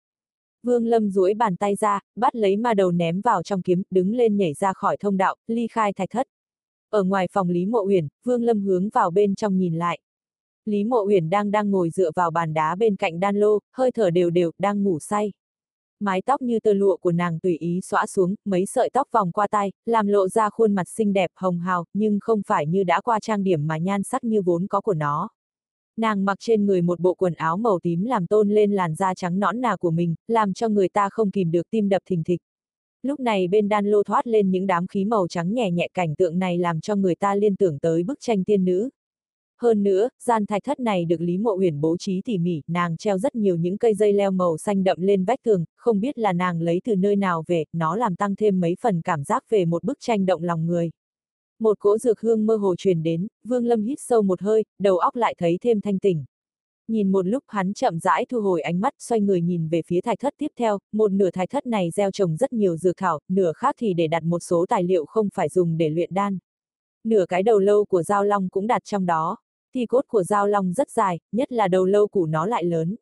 Vương 0.63 0.87
Lâm 0.87 1.11
duỗi 1.11 1.35
bàn 1.35 1.57
tay 1.57 1.75
ra, 1.75 2.01
bắt 2.17 2.37
lấy 2.37 2.57
ma 2.57 2.75
đầu 2.75 2.91
ném 2.91 3.21
vào 3.21 3.43
trong 3.43 3.63
kiếm, 3.63 3.83
đứng 3.91 4.15
lên 4.15 4.37
nhảy 4.37 4.55
ra 4.55 4.73
khỏi 4.73 4.97
thông 4.97 5.17
đạo, 5.17 5.37
ly 5.47 5.67
khai 5.67 5.93
thạch 5.93 6.11
thất. 6.11 6.27
Ở 6.91 7.03
ngoài 7.03 7.29
phòng 7.33 7.49
Lý 7.49 7.67
Mộ 7.67 7.85
Uyển, 7.87 8.09
Vương 8.25 8.43
Lâm 8.43 8.61
hướng 8.61 8.89
vào 8.89 9.11
bên 9.11 9.35
trong 9.35 9.59
nhìn 9.59 9.75
lại. 9.75 9.99
Lý 10.65 10.85
Mộ 10.85 11.05
Uyển 11.07 11.31
đang 11.31 11.51
đang 11.51 11.71
ngồi 11.71 11.91
dựa 11.91 12.11
vào 12.15 12.31
bàn 12.31 12.55
đá 12.55 12.75
bên 12.75 12.97
cạnh 12.97 13.21
đan 13.21 13.37
lô, 13.37 13.59
hơi 13.73 13.93
thở 13.93 14.11
đều 14.11 14.31
đều, 14.31 14.51
đang 14.59 14.85
ngủ 14.85 14.99
say. 14.99 15.33
Mái 16.01 16.23
tóc 16.23 16.43
như 16.43 16.61
tơ 16.61 16.73
lụa 16.73 16.97
của 16.97 17.13
nàng 17.13 17.41
tùy 17.41 17.57
ý 17.57 17.81
xõa 17.81 18.07
xuống, 18.07 18.35
mấy 18.45 18.67
sợi 18.67 18.91
tóc 18.93 19.09
vòng 19.13 19.33
qua 19.33 19.47
tai, 19.51 19.73
làm 19.87 20.07
lộ 20.07 20.29
ra 20.29 20.51
khuôn 20.51 20.75
mặt 20.75 20.89
xinh 20.89 21.13
đẹp 21.13 21.31
hồng 21.35 21.61
hào, 21.61 21.85
nhưng 21.93 22.19
không 22.21 22.43
phải 22.47 22.67
như 22.67 22.85
đã 22.85 23.01
qua 23.01 23.21
trang 23.21 23.43
điểm 23.43 23.67
mà 23.67 23.79
nhan 23.79 24.03
sắc 24.03 24.25
như 24.25 24.43
vốn 24.43 24.67
có 24.67 24.81
của 24.81 24.95
nó. 24.95 25.29
Nàng 25.97 26.25
mặc 26.25 26.39
trên 26.41 26.67
người 26.67 26.83
một 26.83 27.01
bộ 27.01 27.15
quần 27.15 27.35
áo 27.35 27.57
màu 27.57 27.79
tím 27.83 28.05
làm 28.05 28.27
tôn 28.27 28.49
lên 28.49 28.73
làn 28.73 28.95
da 28.95 29.15
trắng 29.15 29.39
nõn 29.39 29.61
nà 29.61 29.77
của 29.77 29.91
mình, 29.91 30.15
làm 30.29 30.53
cho 30.53 30.69
người 30.69 30.89
ta 30.89 31.09
không 31.11 31.31
kìm 31.31 31.51
được 31.51 31.71
tim 31.71 31.89
đập 31.89 32.03
thình 32.07 32.25
thịch. 32.25 32.41
Lúc 33.03 33.21
này 33.21 33.49
bên 33.49 33.69
đan 33.69 33.87
lô 33.87 34.03
thoát 34.03 34.27
lên 34.27 34.51
những 34.51 34.67
đám 34.67 34.87
khí 34.87 35.05
màu 35.05 35.29
trắng 35.29 35.55
nhẹ 35.55 35.71
nhẹ 35.71 35.89
cảnh 35.95 36.15
tượng 36.15 36.39
này 36.39 36.59
làm 36.59 36.81
cho 36.81 36.97
người 36.97 37.15
ta 37.15 37.35
liên 37.35 37.57
tưởng 37.57 37.79
tới 37.79 38.03
bức 38.03 38.19
tranh 38.21 38.45
tiên 38.45 38.65
nữ. 38.65 38.91
Hơn 39.61 39.83
nữa, 39.83 40.09
gian 40.21 40.47
thạch 40.47 40.65
thất 40.65 40.81
này 40.81 41.05
được 41.05 41.21
Lý 41.21 41.39
Mộ 41.39 41.57
Uyển 41.59 41.81
bố 41.81 41.97
trí 41.97 42.23
tỉ 42.25 42.39
mỉ, 42.39 42.63
nàng 42.67 42.97
treo 42.97 43.19
rất 43.19 43.35
nhiều 43.35 43.57
những 43.57 43.79
cây 43.79 43.95
dây 43.95 44.13
leo 44.13 44.31
màu 44.31 44.57
xanh 44.59 44.85
đậm 44.85 45.01
lên 45.01 45.25
vách 45.25 45.43
tường, 45.43 45.65
không 45.77 46.01
biết 46.01 46.19
là 46.19 46.33
nàng 46.33 46.61
lấy 46.61 46.81
từ 46.85 46.97
nơi 46.97 47.17
nào 47.17 47.45
về, 47.47 47.65
nó 47.73 47.97
làm 47.97 48.17
tăng 48.17 48.37
thêm 48.37 48.61
mấy 48.61 48.77
phần 48.81 49.03
cảm 49.03 49.25
giác 49.25 49.45
về 49.51 49.65
một 49.65 49.85
bức 49.85 49.99
tranh 50.01 50.27
động 50.27 50.43
lòng 50.43 50.67
người. 50.67 50.91
Một 51.59 51.79
cỗ 51.79 51.99
dược 51.99 52.21
hương 52.21 52.47
mơ 52.47 52.57
hồ 52.57 52.77
truyền 52.77 53.03
đến, 53.03 53.27
Vương 53.45 53.67
Lâm 53.67 53.83
hít 53.83 53.99
sâu 54.01 54.23
một 54.23 54.41
hơi, 54.43 54.65
đầu 54.79 54.99
óc 54.99 55.17
lại 55.17 55.35
thấy 55.39 55.59
thêm 55.63 55.81
thanh 55.81 55.99
tỉnh. 55.99 56.25
Nhìn 56.89 57.13
một 57.13 57.27
lúc 57.27 57.45
hắn 57.49 57.75
chậm 57.75 57.99
rãi 57.99 58.27
thu 58.29 58.41
hồi 58.41 58.63
ánh 58.63 58.81
mắt, 58.81 58.95
xoay 58.99 59.21
người 59.21 59.41
nhìn 59.41 59.69
về 59.69 59.83
phía 59.87 60.01
thạch 60.01 60.19
thất 60.21 60.35
tiếp 60.39 60.53
theo, 60.59 60.79
một 60.93 61.13
nửa 61.13 61.31
thạch 61.31 61.51
thất 61.51 61.67
này 61.67 61.91
gieo 61.91 62.11
trồng 62.11 62.37
rất 62.37 62.53
nhiều 62.53 62.77
dược 62.77 62.97
thảo, 62.97 63.21
nửa 63.29 63.53
khác 63.53 63.75
thì 63.79 63.95
để 63.95 64.07
đặt 64.07 64.23
một 64.23 64.39
số 64.39 64.67
tài 64.69 64.85
liệu 64.85 65.05
không 65.05 65.29
phải 65.35 65.49
dùng 65.49 65.77
để 65.77 65.89
luyện 65.89 66.15
đan. 66.15 66.39
Nửa 67.05 67.25
cái 67.29 67.43
đầu 67.43 67.59
lâu 67.59 67.85
của 67.85 68.03
Giao 68.03 68.25
Long 68.25 68.49
cũng 68.49 68.67
đặt 68.67 68.85
trong 68.85 69.07
đó. 69.07 69.37
Thi 69.75 69.87
cốt 69.87 70.05
của 70.09 70.23
Giao 70.23 70.47
Long 70.47 70.73
rất 70.73 70.91
dài, 70.91 71.21
nhất 71.33 71.53
là 71.53 71.69
đầu 71.69 71.85
lâu 71.85 72.09
của 72.09 72.27
nó 72.27 72.47
lại 72.47 72.65
lớn. 72.65 72.97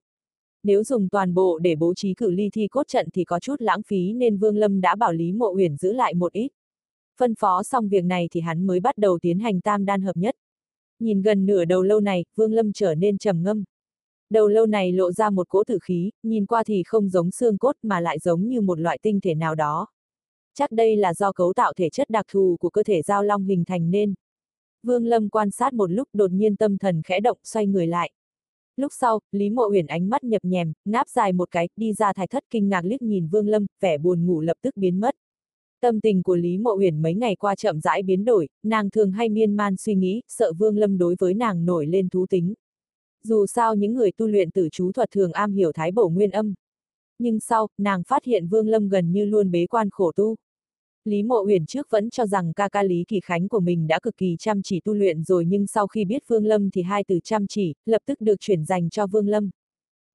Nếu 0.63 0.85
dùng 0.85 1.09
toàn 1.09 1.35
bộ 1.35 1.59
để 1.59 1.75
bố 1.77 1.95
trí 1.95 2.15
cử 2.15 2.31
ly 2.31 2.51
thi 2.53 2.69
cốt 2.69 2.89
trận 2.89 3.09
thì 3.15 3.25
có 3.25 3.41
chút 3.41 3.57
lãng 3.59 3.83
phí 3.83 4.13
nên 4.13 4.39
Vương 4.39 4.57
Lâm 4.57 4.81
đã 4.81 4.95
bảo 4.95 5.13
Lý 5.13 5.33
Mộ 5.33 5.53
Uyển 5.55 5.77
giữ 5.77 5.93
lại 5.93 6.15
một 6.15 6.33
ít. 6.33 6.49
Phân 7.19 7.35
phó 7.35 7.63
xong 7.63 7.89
việc 7.89 8.05
này 8.05 8.29
thì 8.33 8.41
hắn 8.41 8.67
mới 8.67 8.81
bắt 8.81 8.99
đầu 8.99 9.19
tiến 9.23 9.39
hành 9.39 9.61
tam 9.61 9.85
đan 9.85 10.03
hợp 10.03 10.17
nhất. 10.17 10.35
Nhìn 11.01 11.23
gần 11.23 11.47
nửa 11.47 11.65
đầu 11.65 11.83
lâu 11.83 12.01
này, 12.01 12.25
Vương 12.35 12.53
Lâm 12.53 12.73
trở 12.73 12.95
nên 12.95 13.19
trầm 13.19 13.43
ngâm. 13.43 13.65
Đầu 14.31 14.49
lâu 14.49 14.67
này 14.67 14.93
lộ 14.93 15.13
ra 15.13 15.31
một 15.31 15.49
cỗ 15.49 15.65
tử 15.65 15.79
khí, 15.83 16.11
nhìn 16.23 16.47
qua 16.47 16.65
thì 16.67 16.83
không 16.87 17.09
giống 17.09 17.31
xương 17.31 17.59
cốt 17.59 17.77
mà 17.83 18.01
lại 18.01 18.19
giống 18.19 18.49
như 18.49 18.61
một 18.61 18.81
loại 18.81 18.99
tinh 19.03 19.21
thể 19.21 19.35
nào 19.35 19.55
đó. 19.55 19.87
Chắc 20.55 20.73
đây 20.73 20.97
là 20.97 21.15
do 21.15 21.33
cấu 21.33 21.53
tạo 21.53 21.73
thể 21.77 21.91
chất 21.91 22.11
đặc 22.11 22.27
thù 22.33 22.57
của 22.61 22.71
cơ 22.71 22.83
thể 22.83 23.03
giao 23.03 23.23
long 23.23 23.45
hình 23.45 23.65
thành 23.65 23.91
nên. 23.91 24.15
Vương 24.83 25.07
Lâm 25.07 25.29
quan 25.29 25.51
sát 25.51 25.73
một 25.73 25.91
lúc 25.91 26.09
đột 26.13 26.31
nhiên 26.31 26.57
tâm 26.57 26.79
thần 26.79 27.03
khẽ 27.05 27.21
động 27.21 27.39
xoay 27.45 27.67
người 27.67 27.87
lại. 27.87 28.13
Lúc 28.77 28.93
sau, 28.95 29.21
Lý 29.33 29.51
Mộ 29.51 29.69
Uyển 29.71 29.87
ánh 29.87 30.09
mắt 30.09 30.25
nhập 30.25 30.45
nhèm, 30.45 30.73
ngáp 30.85 31.09
dài 31.09 31.33
một 31.33 31.51
cái, 31.51 31.69
đi 31.77 31.93
ra 31.93 32.13
thải 32.13 32.27
thất 32.27 32.45
kinh 32.51 32.69
ngạc 32.69 32.85
liếc 32.85 33.03
nhìn 33.03 33.29
Vương 33.29 33.49
Lâm, 33.49 33.67
vẻ 33.81 33.99
buồn 33.99 34.27
ngủ 34.27 34.41
lập 34.41 34.57
tức 34.63 34.77
biến 34.77 35.01
mất. 35.01 35.15
Tâm 35.83 36.01
tình 36.01 36.23
của 36.23 36.37
Lý 36.37 36.59
Mộ 36.59 36.77
Uyển 36.79 37.03
mấy 37.03 37.15
ngày 37.15 37.37
qua 37.37 37.55
chậm 37.55 37.81
rãi 37.81 38.03
biến 38.03 38.25
đổi, 38.25 38.49
nàng 38.63 38.91
thường 38.91 39.13
hay 39.13 39.29
miên 39.29 39.57
man 39.57 39.77
suy 39.77 39.95
nghĩ, 39.95 40.23
sợ 40.29 40.53
Vương 40.53 40.77
Lâm 40.77 40.99
đối 40.99 41.17
với 41.19 41.35
nàng 41.35 41.65
nổi 41.65 41.87
lên 41.87 42.09
thú 42.09 42.27
tính. 42.27 42.55
Dù 43.25 43.47
sao 43.47 43.75
những 43.75 43.95
người 43.95 44.13
tu 44.13 44.27
luyện 44.27 44.51
tử 44.51 44.69
chú 44.73 44.93
thuật 44.93 45.11
thường 45.11 45.33
am 45.33 45.53
hiểu 45.53 45.73
thái 45.73 45.93
bổ 45.93 46.09
nguyên 46.09 46.31
âm. 46.31 46.55
Nhưng 47.19 47.41
sau, 47.41 47.69
nàng 47.79 48.03
phát 48.03 48.25
hiện 48.25 48.49
Vương 48.49 48.69
Lâm 48.69 48.89
gần 48.89 49.13
như 49.13 49.25
luôn 49.25 49.51
bế 49.51 49.67
quan 49.67 49.89
khổ 49.91 50.13
tu. 50.13 50.37
Lý 51.05 51.23
Mộ 51.23 51.45
Uyển 51.47 51.67
trước 51.67 51.87
vẫn 51.91 52.11
cho 52.11 52.27
rằng 52.27 52.53
ca 52.53 52.69
ca 52.69 52.83
Lý 52.83 53.05
Kỳ 53.09 53.21
Khánh 53.21 53.49
của 53.49 53.61
mình 53.61 53.87
đã 53.87 54.01
cực 54.03 54.17
kỳ 54.17 54.37
chăm 54.39 54.63
chỉ 54.63 54.81
tu 54.81 54.95
luyện 54.95 55.23
rồi 55.23 55.45
nhưng 55.45 55.67
sau 55.67 55.87
khi 55.87 56.05
biết 56.05 56.23
Vương 56.29 56.47
Lâm 56.47 56.71
thì 56.71 56.83
hai 56.83 57.05
từ 57.05 57.19
chăm 57.25 57.47
chỉ, 57.47 57.75
lập 57.87 58.03
tức 58.07 58.21
được 58.21 58.41
chuyển 58.41 58.65
dành 58.65 58.91
cho 58.91 59.07
Vương 59.07 59.29
Lâm. 59.29 59.51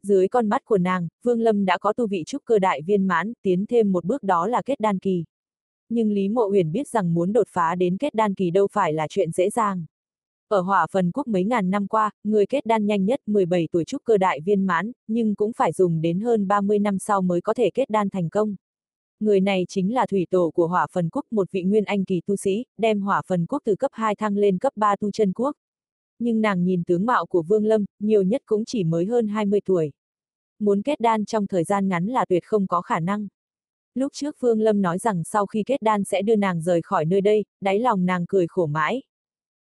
Dưới 0.04 0.28
con 0.28 0.50
mắt 0.50 0.66
của 0.66 0.78
nàng, 0.78 1.08
Vương 1.24 1.42
Lâm 1.42 1.66
đã 1.66 1.78
có 1.78 1.94
tu 1.94 2.08
vị 2.08 2.24
trúc 2.28 2.46
cơ 2.46 2.60
đại 2.60 2.82
viên 2.82 3.08
mãn, 3.08 3.34
tiến 3.42 3.66
thêm 3.66 3.92
một 3.92 4.06
bước 4.06 4.24
đó 4.24 4.48
là 4.48 4.62
kết 4.66 4.80
đan 4.80 5.00
kỳ. 5.00 5.24
Nhưng 5.90 6.12
Lý 6.12 6.30
Mộ 6.30 6.48
Huyền 6.48 6.72
biết 6.72 6.88
rằng 6.88 7.14
muốn 7.14 7.34
đột 7.34 7.48
phá 7.50 7.76
đến 7.76 7.98
kết 7.98 8.14
đan 8.14 8.34
kỳ 8.34 8.52
đâu 8.52 8.68
phải 8.72 8.94
là 8.94 9.08
chuyện 9.10 9.32
dễ 9.32 9.50
dàng. 9.50 9.86
Ở 10.48 10.62
hỏa 10.62 10.88
phần 10.92 11.12
quốc 11.12 11.28
mấy 11.28 11.44
ngàn 11.44 11.70
năm 11.70 11.88
qua, 11.88 12.12
người 12.24 12.46
kết 12.46 12.66
đan 12.66 12.86
nhanh 12.86 13.06
nhất 13.06 13.22
17 13.26 13.68
tuổi 13.72 13.86
trúc 13.86 14.04
cơ 14.04 14.18
đại 14.18 14.42
viên 14.42 14.66
mãn, 14.66 14.92
nhưng 15.08 15.36
cũng 15.36 15.52
phải 15.54 15.72
dùng 15.72 16.02
đến 16.02 16.20
hơn 16.20 16.48
30 16.48 16.80
năm 16.80 17.00
sau 17.00 17.22
mới 17.22 17.42
có 17.42 17.54
thể 17.54 17.70
kết 17.74 17.90
đan 17.90 18.10
thành 18.10 18.30
công. 18.30 18.56
Người 19.20 19.42
này 19.42 19.66
chính 19.68 19.94
là 19.94 20.06
thủy 20.06 20.28
tổ 20.30 20.52
của 20.56 20.68
hỏa 20.68 20.88
phần 20.92 21.10
quốc 21.10 21.26
một 21.32 21.52
vị 21.52 21.64
nguyên 21.64 21.84
anh 21.84 22.06
kỳ 22.06 22.22
tu 22.26 22.36
sĩ, 22.36 22.66
đem 22.78 23.02
hỏa 23.02 23.22
phần 23.28 23.46
quốc 23.46 23.62
từ 23.66 23.76
cấp 23.76 23.92
2 23.94 24.16
thăng 24.16 24.38
lên 24.38 24.58
cấp 24.58 24.74
3 24.76 24.96
tu 24.96 25.12
chân 25.12 25.34
quốc. 25.34 25.56
Nhưng 26.20 26.42
nàng 26.42 26.64
nhìn 26.64 26.84
tướng 26.84 27.06
mạo 27.06 27.26
của 27.26 27.42
Vương 27.42 27.66
Lâm, 27.66 27.86
nhiều 28.00 28.24
nhất 28.24 28.42
cũng 28.46 28.66
chỉ 28.66 28.84
mới 28.84 29.06
hơn 29.06 29.28
20 29.28 29.62
tuổi. 29.66 29.92
Muốn 30.60 30.82
kết 30.82 31.00
đan 31.00 31.26
trong 31.26 31.48
thời 31.48 31.64
gian 31.64 31.88
ngắn 31.88 32.06
là 32.06 32.26
tuyệt 32.26 32.44
không 32.46 32.68
có 32.68 32.82
khả 32.82 33.00
năng. 33.00 33.28
Lúc 33.98 34.14
trước 34.14 34.36
Vương 34.40 34.62
Lâm 34.62 34.82
nói 34.82 34.98
rằng 34.98 35.24
sau 35.24 35.46
khi 35.46 35.64
kết 35.66 35.82
đan 35.82 36.04
sẽ 36.04 36.22
đưa 36.22 36.36
nàng 36.36 36.62
rời 36.62 36.82
khỏi 36.82 37.06
nơi 37.06 37.22
đây, 37.22 37.46
đáy 37.62 37.80
lòng 37.80 38.06
nàng 38.06 38.26
cười 38.28 38.48
khổ 38.48 38.66
mãi. 38.66 39.02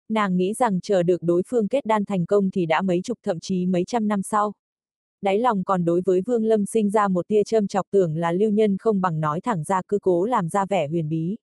Nàng 0.09 0.37
nghĩ 0.37 0.53
rằng 0.53 0.81
chờ 0.81 1.03
được 1.03 1.23
đối 1.23 1.41
phương 1.47 1.67
kết 1.67 1.85
đan 1.85 2.05
thành 2.05 2.25
công 2.25 2.51
thì 2.51 2.65
đã 2.65 2.81
mấy 2.81 3.01
chục 3.01 3.19
thậm 3.23 3.39
chí 3.39 3.65
mấy 3.65 3.83
trăm 3.87 4.07
năm 4.07 4.23
sau. 4.23 4.53
Đáy 5.21 5.39
lòng 5.39 5.63
còn 5.63 5.85
đối 5.85 6.01
với 6.05 6.21
Vương 6.21 6.45
Lâm 6.45 6.65
sinh 6.65 6.89
ra 6.89 7.07
một 7.07 7.27
tia 7.27 7.43
châm 7.43 7.67
chọc 7.67 7.85
tưởng 7.91 8.17
là 8.17 8.31
lưu 8.31 8.51
nhân 8.51 8.77
không 8.77 9.01
bằng 9.01 9.19
nói 9.19 9.41
thẳng 9.41 9.63
ra 9.63 9.81
cứ 9.87 9.99
cố 10.01 10.25
làm 10.25 10.49
ra 10.49 10.65
vẻ 10.65 10.87
huyền 10.87 11.09
bí. 11.09 11.37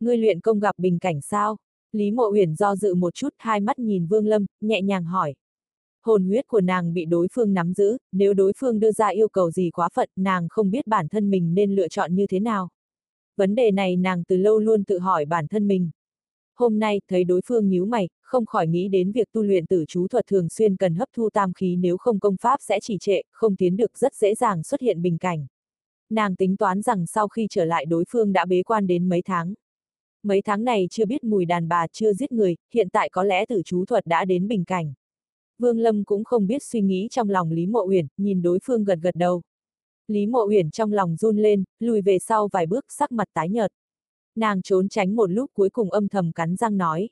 Ngươi 0.00 0.16
luyện 0.16 0.40
công 0.40 0.60
gặp 0.60 0.78
bình 0.78 0.98
cảnh 0.98 1.20
sao? 1.20 1.56
Lý 1.92 2.10
Mộ 2.10 2.30
Uyển 2.32 2.54
do 2.54 2.76
dự 2.76 2.94
một 2.94 3.14
chút, 3.14 3.34
hai 3.38 3.60
mắt 3.60 3.78
nhìn 3.78 4.06
Vương 4.06 4.26
Lâm, 4.26 4.46
nhẹ 4.60 4.82
nhàng 4.82 5.04
hỏi. 5.04 5.34
Hồn 6.02 6.24
huyết 6.24 6.46
của 6.46 6.60
nàng 6.60 6.94
bị 6.94 7.04
đối 7.04 7.28
phương 7.32 7.54
nắm 7.54 7.72
giữ, 7.72 7.98
nếu 8.12 8.34
đối 8.34 8.52
phương 8.56 8.80
đưa 8.80 8.92
ra 8.92 9.08
yêu 9.08 9.28
cầu 9.28 9.50
gì 9.50 9.70
quá 9.70 9.88
phận, 9.94 10.08
nàng 10.16 10.48
không 10.50 10.70
biết 10.70 10.86
bản 10.86 11.08
thân 11.08 11.30
mình 11.30 11.54
nên 11.54 11.74
lựa 11.74 11.88
chọn 11.88 12.14
như 12.14 12.26
thế 12.26 12.40
nào. 12.40 12.68
Vấn 13.36 13.54
đề 13.54 13.70
này 13.70 13.96
nàng 13.96 14.24
từ 14.24 14.36
lâu 14.36 14.58
luôn 14.58 14.84
tự 14.84 14.98
hỏi 14.98 15.24
bản 15.24 15.46
thân 15.48 15.68
mình. 15.68 15.90
Hôm 16.54 16.78
nay, 16.78 17.00
thấy 17.08 17.24
đối 17.24 17.40
phương 17.46 17.68
nhíu 17.68 17.86
mày, 17.86 18.08
không 18.22 18.46
khỏi 18.46 18.66
nghĩ 18.66 18.88
đến 18.88 19.12
việc 19.12 19.32
tu 19.32 19.42
luyện 19.42 19.66
tử 19.66 19.84
chú 19.88 20.08
thuật 20.08 20.26
thường 20.26 20.48
xuyên 20.48 20.76
cần 20.76 20.94
hấp 20.94 21.08
thu 21.16 21.30
tam 21.30 21.52
khí 21.52 21.76
nếu 21.76 21.96
không 21.96 22.20
công 22.20 22.36
pháp 22.36 22.56
sẽ 22.60 22.80
chỉ 22.82 22.98
trệ, 23.00 23.22
không 23.32 23.56
tiến 23.56 23.76
được 23.76 23.98
rất 23.98 24.14
dễ 24.14 24.34
dàng 24.34 24.62
xuất 24.62 24.80
hiện 24.80 25.02
bình 25.02 25.18
cảnh. 25.18 25.46
Nàng 26.10 26.36
tính 26.36 26.56
toán 26.56 26.82
rằng 26.82 27.06
sau 27.06 27.28
khi 27.28 27.46
trở 27.50 27.64
lại 27.64 27.84
đối 27.86 28.04
phương 28.08 28.32
đã 28.32 28.44
bế 28.44 28.62
quan 28.62 28.86
đến 28.86 29.08
mấy 29.08 29.22
tháng. 29.22 29.54
Mấy 30.22 30.42
tháng 30.42 30.64
này 30.64 30.86
chưa 30.90 31.06
biết 31.06 31.24
mùi 31.24 31.44
đàn 31.44 31.68
bà 31.68 31.86
chưa 31.92 32.12
giết 32.12 32.32
người, 32.32 32.56
hiện 32.74 32.88
tại 32.88 33.08
có 33.12 33.22
lẽ 33.22 33.46
tử 33.46 33.62
chú 33.64 33.84
thuật 33.84 34.06
đã 34.06 34.24
đến 34.24 34.48
bình 34.48 34.64
cảnh. 34.64 34.92
Vương 35.58 35.78
Lâm 35.78 36.04
cũng 36.04 36.24
không 36.24 36.46
biết 36.46 36.62
suy 36.62 36.80
nghĩ 36.80 37.08
trong 37.10 37.30
lòng 37.30 37.50
Lý 37.50 37.66
Mộ 37.66 37.84
Uyển, 37.86 38.06
nhìn 38.16 38.42
đối 38.42 38.58
phương 38.64 38.84
gật 38.84 38.98
gật 39.02 39.14
đầu. 39.14 39.42
Lý 40.08 40.26
Mộ 40.26 40.46
Uyển 40.48 40.70
trong 40.70 40.92
lòng 40.92 41.16
run 41.16 41.36
lên, 41.36 41.64
lùi 41.80 42.02
về 42.02 42.18
sau 42.18 42.48
vài 42.52 42.66
bước 42.66 42.84
sắc 42.88 43.12
mặt 43.12 43.28
tái 43.34 43.48
nhợt. 43.48 43.70
Nàng 44.36 44.62
trốn 44.62 44.88
tránh 44.88 45.16
một 45.16 45.30
lúc 45.30 45.50
cuối 45.54 45.70
cùng 45.70 45.90
âm 45.90 46.08
thầm 46.08 46.32
cắn 46.32 46.56
răng 46.56 46.76
nói. 46.76 47.08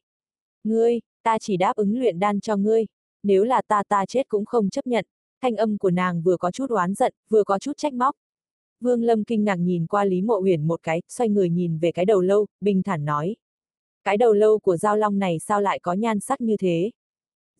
Ngươi, 0.64 1.00
ta 1.22 1.38
chỉ 1.38 1.56
đáp 1.56 1.76
ứng 1.76 1.98
luyện 1.98 2.18
đan 2.18 2.40
cho 2.40 2.56
ngươi, 2.56 2.86
nếu 3.22 3.44
là 3.44 3.62
ta 3.68 3.82
ta 3.88 4.04
chết 4.06 4.28
cũng 4.28 4.44
không 4.44 4.70
chấp 4.70 4.86
nhận. 4.86 5.04
Thanh 5.42 5.56
âm 5.56 5.78
của 5.78 5.90
nàng 5.90 6.22
vừa 6.22 6.36
có 6.36 6.50
chút 6.50 6.70
oán 6.70 6.94
giận, 6.94 7.14
vừa 7.28 7.44
có 7.44 7.58
chút 7.58 7.76
trách 7.76 7.92
móc. 7.92 8.16
Vương 8.80 9.02
Lâm 9.02 9.24
kinh 9.24 9.44
ngạc 9.44 9.56
nhìn 9.56 9.86
qua 9.86 10.04
Lý 10.04 10.22
Mộ 10.22 10.40
Uyển 10.40 10.66
một 10.66 10.80
cái, 10.82 11.02
xoay 11.08 11.28
người 11.28 11.50
nhìn 11.50 11.78
về 11.78 11.92
cái 11.92 12.04
đầu 12.04 12.20
lâu, 12.20 12.46
bình 12.60 12.82
thản 12.82 13.04
nói. 13.04 13.36
Cái 14.04 14.16
đầu 14.16 14.32
lâu 14.32 14.58
của 14.58 14.76
Giao 14.76 14.96
Long 14.96 15.18
này 15.18 15.38
sao 15.38 15.60
lại 15.60 15.78
có 15.78 15.92
nhan 15.92 16.20
sắc 16.20 16.40
như 16.40 16.56
thế? 16.56 16.90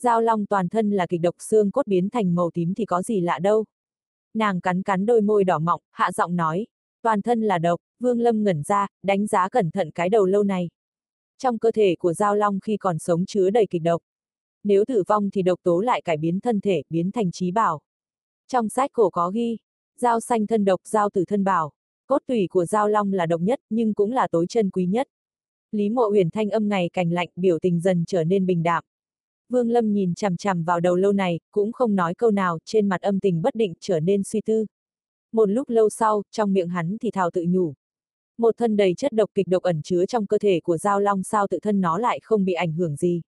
Giao 0.03 0.21
Long 0.21 0.47
toàn 0.47 0.69
thân 0.69 0.91
là 0.91 1.07
kịch 1.07 1.21
độc 1.21 1.35
xương 1.39 1.71
cốt 1.71 1.87
biến 1.87 2.11
thành 2.11 2.35
màu 2.35 2.51
tím 2.51 2.75
thì 2.75 2.85
có 2.85 3.03
gì 3.03 3.21
lạ 3.21 3.39
đâu. 3.39 3.65
Nàng 4.35 4.61
cắn 4.61 4.83
cắn 4.83 5.07
đôi 5.07 5.21
môi 5.21 5.45
đỏ 5.45 5.59
mọng, 5.59 5.81
hạ 5.91 6.13
giọng 6.13 6.37
nói. 6.37 6.67
Toàn 7.03 7.23
thân 7.23 7.43
là 7.43 7.59
độc, 7.59 7.81
Vương 8.01 8.21
Lâm 8.21 8.45
ngẩn 8.45 8.63
ra, 8.63 8.87
đánh 9.03 9.27
giá 9.27 9.49
cẩn 9.49 9.71
thận 9.71 9.91
cái 9.91 10.09
đầu 10.09 10.27
lâu 10.27 10.43
này. 10.43 10.71
Trong 11.39 11.59
cơ 11.59 11.71
thể 11.71 11.97
của 11.99 12.13
Giao 12.13 12.37
Long 12.37 12.61
khi 12.61 12.77
còn 12.77 12.99
sống 12.99 13.27
chứa 13.27 13.51
đầy 13.51 13.67
kịch 13.71 13.83
độc. 13.83 14.03
Nếu 14.65 14.85
tử 14.85 15.03
vong 15.07 15.31
thì 15.31 15.43
độc 15.43 15.59
tố 15.63 15.81
lại 15.81 16.03
cải 16.03 16.17
biến 16.17 16.41
thân 16.41 16.61
thể, 16.61 16.83
biến 16.91 17.11
thành 17.11 17.31
trí 17.31 17.51
bảo. 17.51 17.81
Trong 18.49 18.69
sách 18.69 18.91
cổ 18.93 19.11
có 19.11 19.31
ghi, 19.31 19.57
Giao 20.01 20.21
xanh 20.21 20.47
thân 20.47 20.65
độc, 20.65 20.81
giao 20.85 21.11
tử 21.11 21.25
thân 21.25 21.45
bảo. 21.45 21.73
Cốt 22.07 22.19
tủy 22.27 22.47
của 22.51 22.65
Giao 22.65 22.89
Long 22.89 23.13
là 23.13 23.27
độc 23.27 23.41
nhất, 23.41 23.61
nhưng 23.71 23.95
cũng 23.95 24.13
là 24.13 24.29
tối 24.29 24.47
chân 24.49 24.71
quý 24.71 24.87
nhất. 24.87 25.09
Lý 25.73 25.89
Mộ 25.89 26.09
Huyền 26.09 26.31
thanh 26.31 26.51
âm 26.51 26.69
ngày 26.69 26.91
cành 26.93 27.13
lạnh, 27.13 27.29
biểu 27.37 27.59
tình 27.59 27.81
dần 27.81 28.05
trở 28.07 28.25
nên 28.25 28.47
bình 28.47 28.63
đạm. 28.63 28.85
Vương 29.51 29.71
Lâm 29.71 29.93
nhìn 29.93 30.15
chằm 30.15 30.37
chằm 30.37 30.65
vào 30.65 30.81
đầu 30.81 30.97
lâu 30.97 31.13
này, 31.13 31.41
cũng 31.51 31.73
không 31.73 31.95
nói 31.95 32.15
câu 32.15 32.31
nào, 32.31 32.59
trên 32.65 32.89
mặt 32.89 33.01
âm 33.01 33.21
tình 33.21 33.43
bất 33.43 33.55
định 33.55 33.75
trở 33.81 34.01
nên 34.01 34.23
suy 34.25 34.41
tư. 34.41 34.67
Một 35.33 35.47
lúc 35.47 35.69
lâu 35.69 35.91
sau, 35.91 36.23
trong 36.31 36.53
miệng 36.53 36.69
hắn 36.69 36.97
thì 37.01 37.11
thào 37.11 37.31
tự 37.31 37.45
nhủ. 37.49 37.75
Một 38.39 38.57
thân 38.57 38.77
đầy 38.77 38.95
chất 38.95 39.13
độc 39.13 39.31
kịch 39.35 39.49
độc 39.49 39.63
ẩn 39.63 39.83
chứa 39.83 40.07
trong 40.07 40.27
cơ 40.27 40.39
thể 40.39 40.61
của 40.61 40.79
Giao 40.79 41.01
Long 41.01 41.23
sao 41.23 41.47
tự 41.47 41.59
thân 41.63 41.81
nó 41.81 41.99
lại 41.99 42.21
không 42.23 42.45
bị 42.45 42.53
ảnh 42.53 42.73
hưởng 42.73 42.97
gì. 42.97 43.21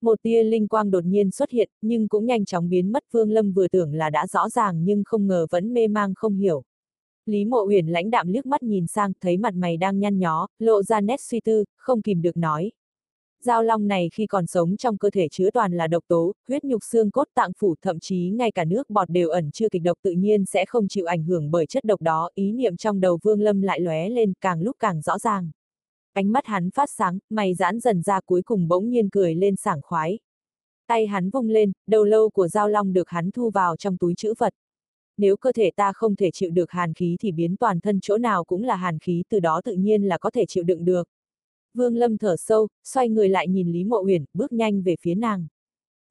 Một 0.00 0.22
tia 0.22 0.42
linh 0.42 0.68
quang 0.68 0.90
đột 0.90 1.04
nhiên 1.04 1.30
xuất 1.30 1.50
hiện, 1.50 1.70
nhưng 1.82 2.08
cũng 2.08 2.26
nhanh 2.26 2.44
chóng 2.44 2.68
biến 2.68 2.92
mất 2.92 3.04
Vương 3.12 3.30
Lâm 3.30 3.52
vừa 3.52 3.68
tưởng 3.68 3.94
là 3.94 4.10
đã 4.10 4.26
rõ 4.26 4.48
ràng 4.48 4.84
nhưng 4.84 5.04
không 5.04 5.26
ngờ 5.26 5.46
vẫn 5.50 5.74
mê 5.74 5.88
mang 5.88 6.14
không 6.14 6.34
hiểu. 6.34 6.62
Lý 7.26 7.44
Mộ 7.44 7.64
Uyển 7.66 7.86
lãnh 7.86 8.10
đạm 8.10 8.28
liếc 8.28 8.46
mắt 8.46 8.62
nhìn 8.62 8.86
sang, 8.86 9.12
thấy 9.20 9.36
mặt 9.36 9.54
mày 9.54 9.76
đang 9.76 9.98
nhăn 9.98 10.18
nhó, 10.18 10.46
lộ 10.58 10.82
ra 10.82 11.00
nét 11.00 11.20
suy 11.20 11.40
tư, 11.40 11.64
không 11.76 12.02
kìm 12.02 12.22
được 12.22 12.36
nói. 12.36 12.72
Giao 13.44 13.62
long 13.62 13.88
này 13.88 14.08
khi 14.12 14.26
còn 14.26 14.46
sống 14.46 14.76
trong 14.76 14.96
cơ 14.98 15.10
thể 15.10 15.28
chứa 15.28 15.50
toàn 15.50 15.72
là 15.72 15.86
độc 15.86 16.04
tố, 16.08 16.32
huyết 16.48 16.64
nhục 16.64 16.84
xương 16.84 17.10
cốt 17.10 17.28
tạng 17.34 17.52
phủ 17.58 17.74
thậm 17.82 18.00
chí 18.00 18.30
ngay 18.30 18.50
cả 18.50 18.64
nước 18.64 18.90
bọt 18.90 19.08
đều 19.10 19.28
ẩn 19.28 19.50
chưa 19.50 19.68
kịch 19.68 19.82
độc 19.82 19.98
tự 20.02 20.10
nhiên 20.10 20.44
sẽ 20.44 20.66
không 20.66 20.88
chịu 20.88 21.06
ảnh 21.06 21.24
hưởng 21.24 21.50
bởi 21.50 21.66
chất 21.66 21.84
độc 21.84 22.00
đó, 22.00 22.30
ý 22.34 22.52
niệm 22.52 22.76
trong 22.76 23.00
đầu 23.00 23.18
Vương 23.22 23.40
Lâm 23.40 23.62
lại 23.62 23.80
lóe 23.80 24.08
lên 24.08 24.32
càng 24.40 24.62
lúc 24.62 24.76
càng 24.78 25.00
rõ 25.00 25.18
ràng. 25.18 25.50
Ánh 26.12 26.32
mắt 26.32 26.46
hắn 26.46 26.70
phát 26.70 26.90
sáng, 26.90 27.18
mày 27.30 27.54
giãn 27.54 27.80
dần 27.80 28.02
ra 28.02 28.20
cuối 28.26 28.42
cùng 28.42 28.68
bỗng 28.68 28.90
nhiên 28.90 29.10
cười 29.10 29.34
lên 29.34 29.56
sảng 29.56 29.80
khoái. 29.82 30.18
Tay 30.86 31.06
hắn 31.06 31.30
vung 31.30 31.48
lên, 31.48 31.72
đầu 31.86 32.04
lâu 32.04 32.30
của 32.30 32.48
Giao 32.48 32.68
Long 32.68 32.92
được 32.92 33.08
hắn 33.08 33.30
thu 33.30 33.50
vào 33.50 33.76
trong 33.76 33.96
túi 33.96 34.14
chữ 34.14 34.34
vật. 34.38 34.54
Nếu 35.16 35.36
cơ 35.36 35.52
thể 35.52 35.70
ta 35.76 35.92
không 35.92 36.16
thể 36.16 36.30
chịu 36.30 36.50
được 36.50 36.70
hàn 36.70 36.94
khí 36.94 37.16
thì 37.20 37.32
biến 37.32 37.56
toàn 37.56 37.80
thân 37.80 37.98
chỗ 38.02 38.18
nào 38.18 38.44
cũng 38.44 38.62
là 38.62 38.76
hàn 38.76 38.98
khí 38.98 39.24
từ 39.28 39.40
đó 39.40 39.60
tự 39.64 39.74
nhiên 39.74 40.02
là 40.02 40.18
có 40.18 40.30
thể 40.30 40.44
chịu 40.48 40.64
đựng 40.64 40.84
được. 40.84 41.08
Vương 41.74 41.96
Lâm 41.96 42.18
thở 42.18 42.36
sâu, 42.36 42.68
xoay 42.84 43.08
người 43.08 43.28
lại 43.28 43.48
nhìn 43.48 43.72
Lý 43.72 43.84
Mộ 43.84 44.02
Uyển, 44.04 44.24
bước 44.34 44.52
nhanh 44.52 44.82
về 44.82 44.96
phía 45.00 45.14
nàng. 45.14 45.46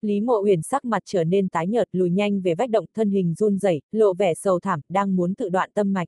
Lý 0.01 0.21
Mộ 0.21 0.41
Uyển 0.43 0.61
sắc 0.61 0.85
mặt 0.85 1.01
trở 1.05 1.23
nên 1.23 1.49
tái 1.49 1.67
nhợt, 1.67 1.87
lùi 1.91 2.09
nhanh 2.09 2.41
về 2.41 2.55
vách 2.55 2.69
động, 2.69 2.85
thân 2.93 3.09
hình 3.09 3.33
run 3.33 3.57
rẩy, 3.57 3.81
lộ 3.91 4.13
vẻ 4.13 4.33
sầu 4.33 4.59
thảm, 4.59 4.81
đang 4.89 5.15
muốn 5.15 5.35
tự 5.35 5.49
đoạn 5.49 5.69
tâm 5.73 5.93
mạch. 5.93 6.07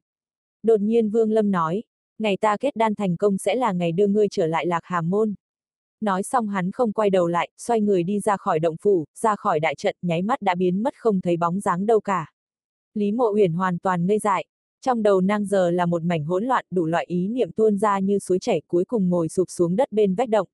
Đột 0.63 0.79
nhiên 0.79 1.09
Vương 1.09 1.31
Lâm 1.31 1.51
nói, 1.51 1.83
ngày 2.19 2.38
ta 2.38 2.57
kết 2.57 2.75
đan 2.75 2.95
thành 2.95 3.17
công 3.17 3.38
sẽ 3.38 3.55
là 3.55 3.71
ngày 3.71 3.91
đưa 3.91 4.07
ngươi 4.07 4.27
trở 4.31 4.47
lại 4.47 4.65
Lạc 4.65 4.79
Hà 4.83 5.01
môn. 5.01 5.33
Nói 6.01 6.24
xong 6.24 6.47
hắn 6.47 6.71
không 6.71 6.91
quay 6.91 7.09
đầu 7.09 7.27
lại, 7.27 7.50
xoay 7.57 7.81
người 7.81 8.03
đi 8.03 8.19
ra 8.19 8.38
khỏi 8.38 8.59
động 8.59 8.75
phủ, 8.81 9.05
ra 9.19 9.35
khỏi 9.35 9.59
đại 9.59 9.75
trận, 9.75 9.95
nháy 10.01 10.21
mắt 10.21 10.41
đã 10.41 10.55
biến 10.55 10.83
mất 10.83 10.93
không 10.97 11.21
thấy 11.21 11.38
bóng 11.38 11.59
dáng 11.59 11.85
đâu 11.85 12.00
cả. 12.00 12.31
Lý 12.93 13.12
Mộ 13.12 13.31
Uyển 13.33 13.53
hoàn 13.53 13.77
toàn 13.77 14.07
ngây 14.07 14.19
dại, 14.19 14.45
trong 14.86 15.04
đầu 15.04 15.22
nang 15.22 15.46
giờ 15.46 15.72
là 15.72 15.86
một 15.86 16.04
mảnh 16.04 16.25
hỗn 16.25 16.44
loạn 16.44 16.65
đủ 16.72 16.86
loại 16.86 17.06
ý 17.08 17.27
niệm 17.27 17.51
tuôn 17.51 17.77
ra 17.77 18.00
như 18.00 18.20
suối 18.20 18.39
chảy 18.39 18.62
cuối 18.68 18.86
cùng 18.86 19.10
ngồi 19.10 19.30
sụp 19.30 19.50
xuống 19.50 19.75
đất 19.75 19.92
bên 19.92 20.15
vách 20.15 20.30
động. 20.30 20.48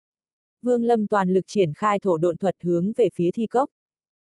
Vương 0.61 0.83
Lâm 0.83 1.07
toàn 1.07 1.33
lực 1.33 1.45
triển 1.47 1.73
khai 1.73 1.99
thổ 1.99 2.17
độn 2.17 2.37
thuật 2.37 2.55
hướng 2.63 2.91
về 2.97 3.09
phía 3.13 3.31
thi 3.31 3.47
cốc. 3.47 3.69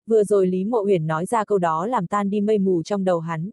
Vừa 0.07 0.25
rồi 0.25 0.47
Lý 0.47 0.65
Mộ 0.65 0.85
Uyển 0.85 1.07
nói 1.07 1.27
ra 1.27 1.45
câu 1.45 1.59
đó 1.59 1.87
làm 1.87 2.07
tan 2.07 2.31
đi 2.31 2.41
mây 2.41 2.59
mù 2.59 2.83
trong 2.83 3.05
đầu 3.05 3.21
hắn. 3.21 3.51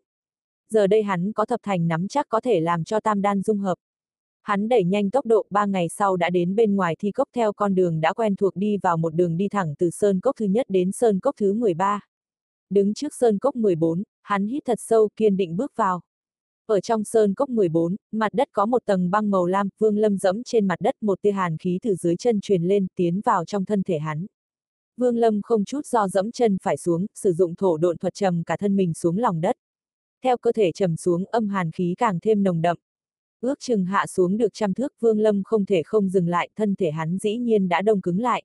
Giờ 0.69 0.87
đây 0.87 1.03
hắn 1.03 1.31
có 1.31 1.45
thập 1.45 1.59
thành 1.63 1.87
nắm 1.87 2.07
chắc 2.07 2.25
có 2.29 2.41
thể 2.41 2.59
làm 2.59 2.83
cho 2.83 2.99
tam 2.99 3.21
đan 3.21 3.41
dung 3.41 3.57
hợp. 3.57 3.75
Hắn 4.41 4.69
đẩy 4.69 4.83
nhanh 4.83 5.09
tốc 5.09 5.25
độ, 5.25 5.45
ba 5.49 5.65
ngày 5.65 5.89
sau 5.89 6.17
đã 6.17 6.29
đến 6.29 6.55
bên 6.55 6.75
ngoài 6.75 6.95
thi 6.99 7.11
cốc 7.11 7.27
theo 7.35 7.53
con 7.53 7.75
đường 7.75 8.01
đã 8.01 8.13
quen 8.13 8.35
thuộc 8.35 8.55
đi 8.55 8.77
vào 8.77 8.97
một 8.97 9.15
đường 9.15 9.37
đi 9.37 9.49
thẳng 9.49 9.73
từ 9.79 9.89
sơn 9.89 10.19
cốc 10.19 10.35
thứ 10.39 10.45
nhất 10.45 10.65
đến 10.69 10.91
sơn 10.91 11.19
cốc 11.19 11.35
thứ 11.37 11.53
13. 11.53 11.99
Đứng 12.69 12.93
trước 12.93 13.13
sơn 13.13 13.39
cốc 13.39 13.55
14, 13.55 14.03
hắn 14.21 14.47
hít 14.47 14.65
thật 14.65 14.79
sâu 14.81 15.09
kiên 15.15 15.37
định 15.37 15.57
bước 15.57 15.71
vào. 15.75 16.01
Ở 16.69 16.79
trong 16.79 17.03
sơn 17.03 17.33
cốc 17.33 17.49
14, 17.49 17.95
mặt 18.11 18.33
đất 18.33 18.49
có 18.51 18.65
một 18.65 18.85
tầng 18.85 19.11
băng 19.11 19.29
màu 19.31 19.45
lam, 19.45 19.69
Vương 19.77 19.97
Lâm 19.97 20.17
dẫm 20.17 20.43
trên 20.43 20.67
mặt 20.67 20.75
đất 20.79 20.95
một 21.01 21.21
tia 21.21 21.31
hàn 21.31 21.57
khí 21.57 21.79
từ 21.81 21.95
dưới 21.95 22.15
chân 22.15 22.41
truyền 22.41 22.63
lên, 22.63 22.87
tiến 22.95 23.21
vào 23.25 23.45
trong 23.45 23.65
thân 23.65 23.83
thể 23.83 23.99
hắn. 23.99 24.25
Vương 24.97 25.17
Lâm 25.17 25.41
không 25.41 25.65
chút 25.65 25.85
do 25.85 26.07
dẫm 26.07 26.31
chân 26.31 26.57
phải 26.63 26.77
xuống, 26.77 27.05
sử 27.15 27.33
dụng 27.33 27.55
thổ 27.55 27.77
độn 27.77 27.97
thuật 27.97 28.13
trầm 28.13 28.43
cả 28.43 28.57
thân 28.57 28.75
mình 28.75 28.93
xuống 28.93 29.17
lòng 29.17 29.41
đất. 29.41 29.55
Theo 30.23 30.37
cơ 30.37 30.51
thể 30.51 30.71
trầm 30.71 30.97
xuống, 30.97 31.25
âm 31.25 31.47
hàn 31.47 31.71
khí 31.71 31.95
càng 31.97 32.19
thêm 32.19 32.43
nồng 32.43 32.61
đậm. 32.61 32.77
Ước 33.41 33.59
chừng 33.59 33.85
hạ 33.85 34.07
xuống 34.07 34.37
được 34.37 34.53
trăm 34.53 34.73
thước, 34.73 34.93
Vương 34.99 35.19
Lâm 35.19 35.43
không 35.43 35.65
thể 35.65 35.83
không 35.85 36.09
dừng 36.09 36.27
lại, 36.27 36.49
thân 36.55 36.75
thể 36.75 36.91
hắn 36.91 37.17
dĩ 37.17 37.37
nhiên 37.37 37.69
đã 37.69 37.81
đông 37.81 38.01
cứng 38.01 38.19
lại. 38.19 38.43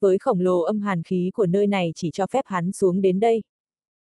Với 0.00 0.18
khổng 0.18 0.40
lồ 0.40 0.60
âm 0.60 0.80
hàn 0.80 1.02
khí 1.02 1.30
của 1.34 1.46
nơi 1.46 1.66
này 1.66 1.92
chỉ 1.94 2.10
cho 2.12 2.26
phép 2.26 2.44
hắn 2.44 2.72
xuống 2.72 3.00
đến 3.00 3.20
đây. 3.20 3.42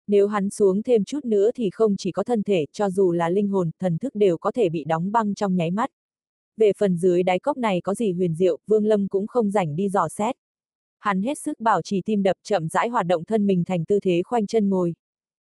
Nếu 0.08 0.28
hắn 0.28 0.50
xuống 0.50 0.84
thêm 0.84 1.04
chút 1.04 1.26
nữa 1.26 1.52
thì 1.56 1.70
không 1.70 1.96
chỉ 1.98 2.12
có 2.12 2.24
thân 2.24 2.44
thể, 2.44 2.66
cho 2.72 2.90
dù 2.90 3.12
là 3.12 3.30
linh 3.30 3.48
hồn, 3.48 3.72
thần 3.80 3.98
thức 3.98 4.16
đều 4.16 4.38
có 4.38 4.52
thể 4.52 4.70
bị 4.70 4.84
đóng 4.84 5.12
băng 5.12 5.36
trong 5.36 5.56
nháy 5.56 5.72
mắt. 5.72 5.90
Về 6.58 6.72
phần 6.78 6.98
dưới 6.98 7.24
đáy 7.24 7.40
cốc 7.40 7.58
này 7.58 7.82
có 7.82 7.94
gì 7.94 8.12
huyền 8.12 8.36
diệu, 8.36 8.60
Vương 8.68 8.86
Lâm 8.86 9.08
cũng 9.08 9.28
không 9.28 9.52
rảnh 9.52 9.76
đi 9.76 9.90
dò 9.90 10.08
xét. 10.08 10.36
Hắn 11.00 11.22
hết 11.22 11.38
sức 11.38 11.60
bảo 11.60 11.82
trì 11.82 12.02
tim 12.06 12.24
đập 12.24 12.38
chậm 12.44 12.68
rãi 12.68 12.90
hoạt 12.90 13.06
động 13.06 13.26
thân 13.26 13.48
mình 13.48 13.64
thành 13.66 13.86
tư 13.86 14.00
thế 14.00 14.22
khoanh 14.26 14.48
chân 14.48 14.70
ngồi. 14.70 14.94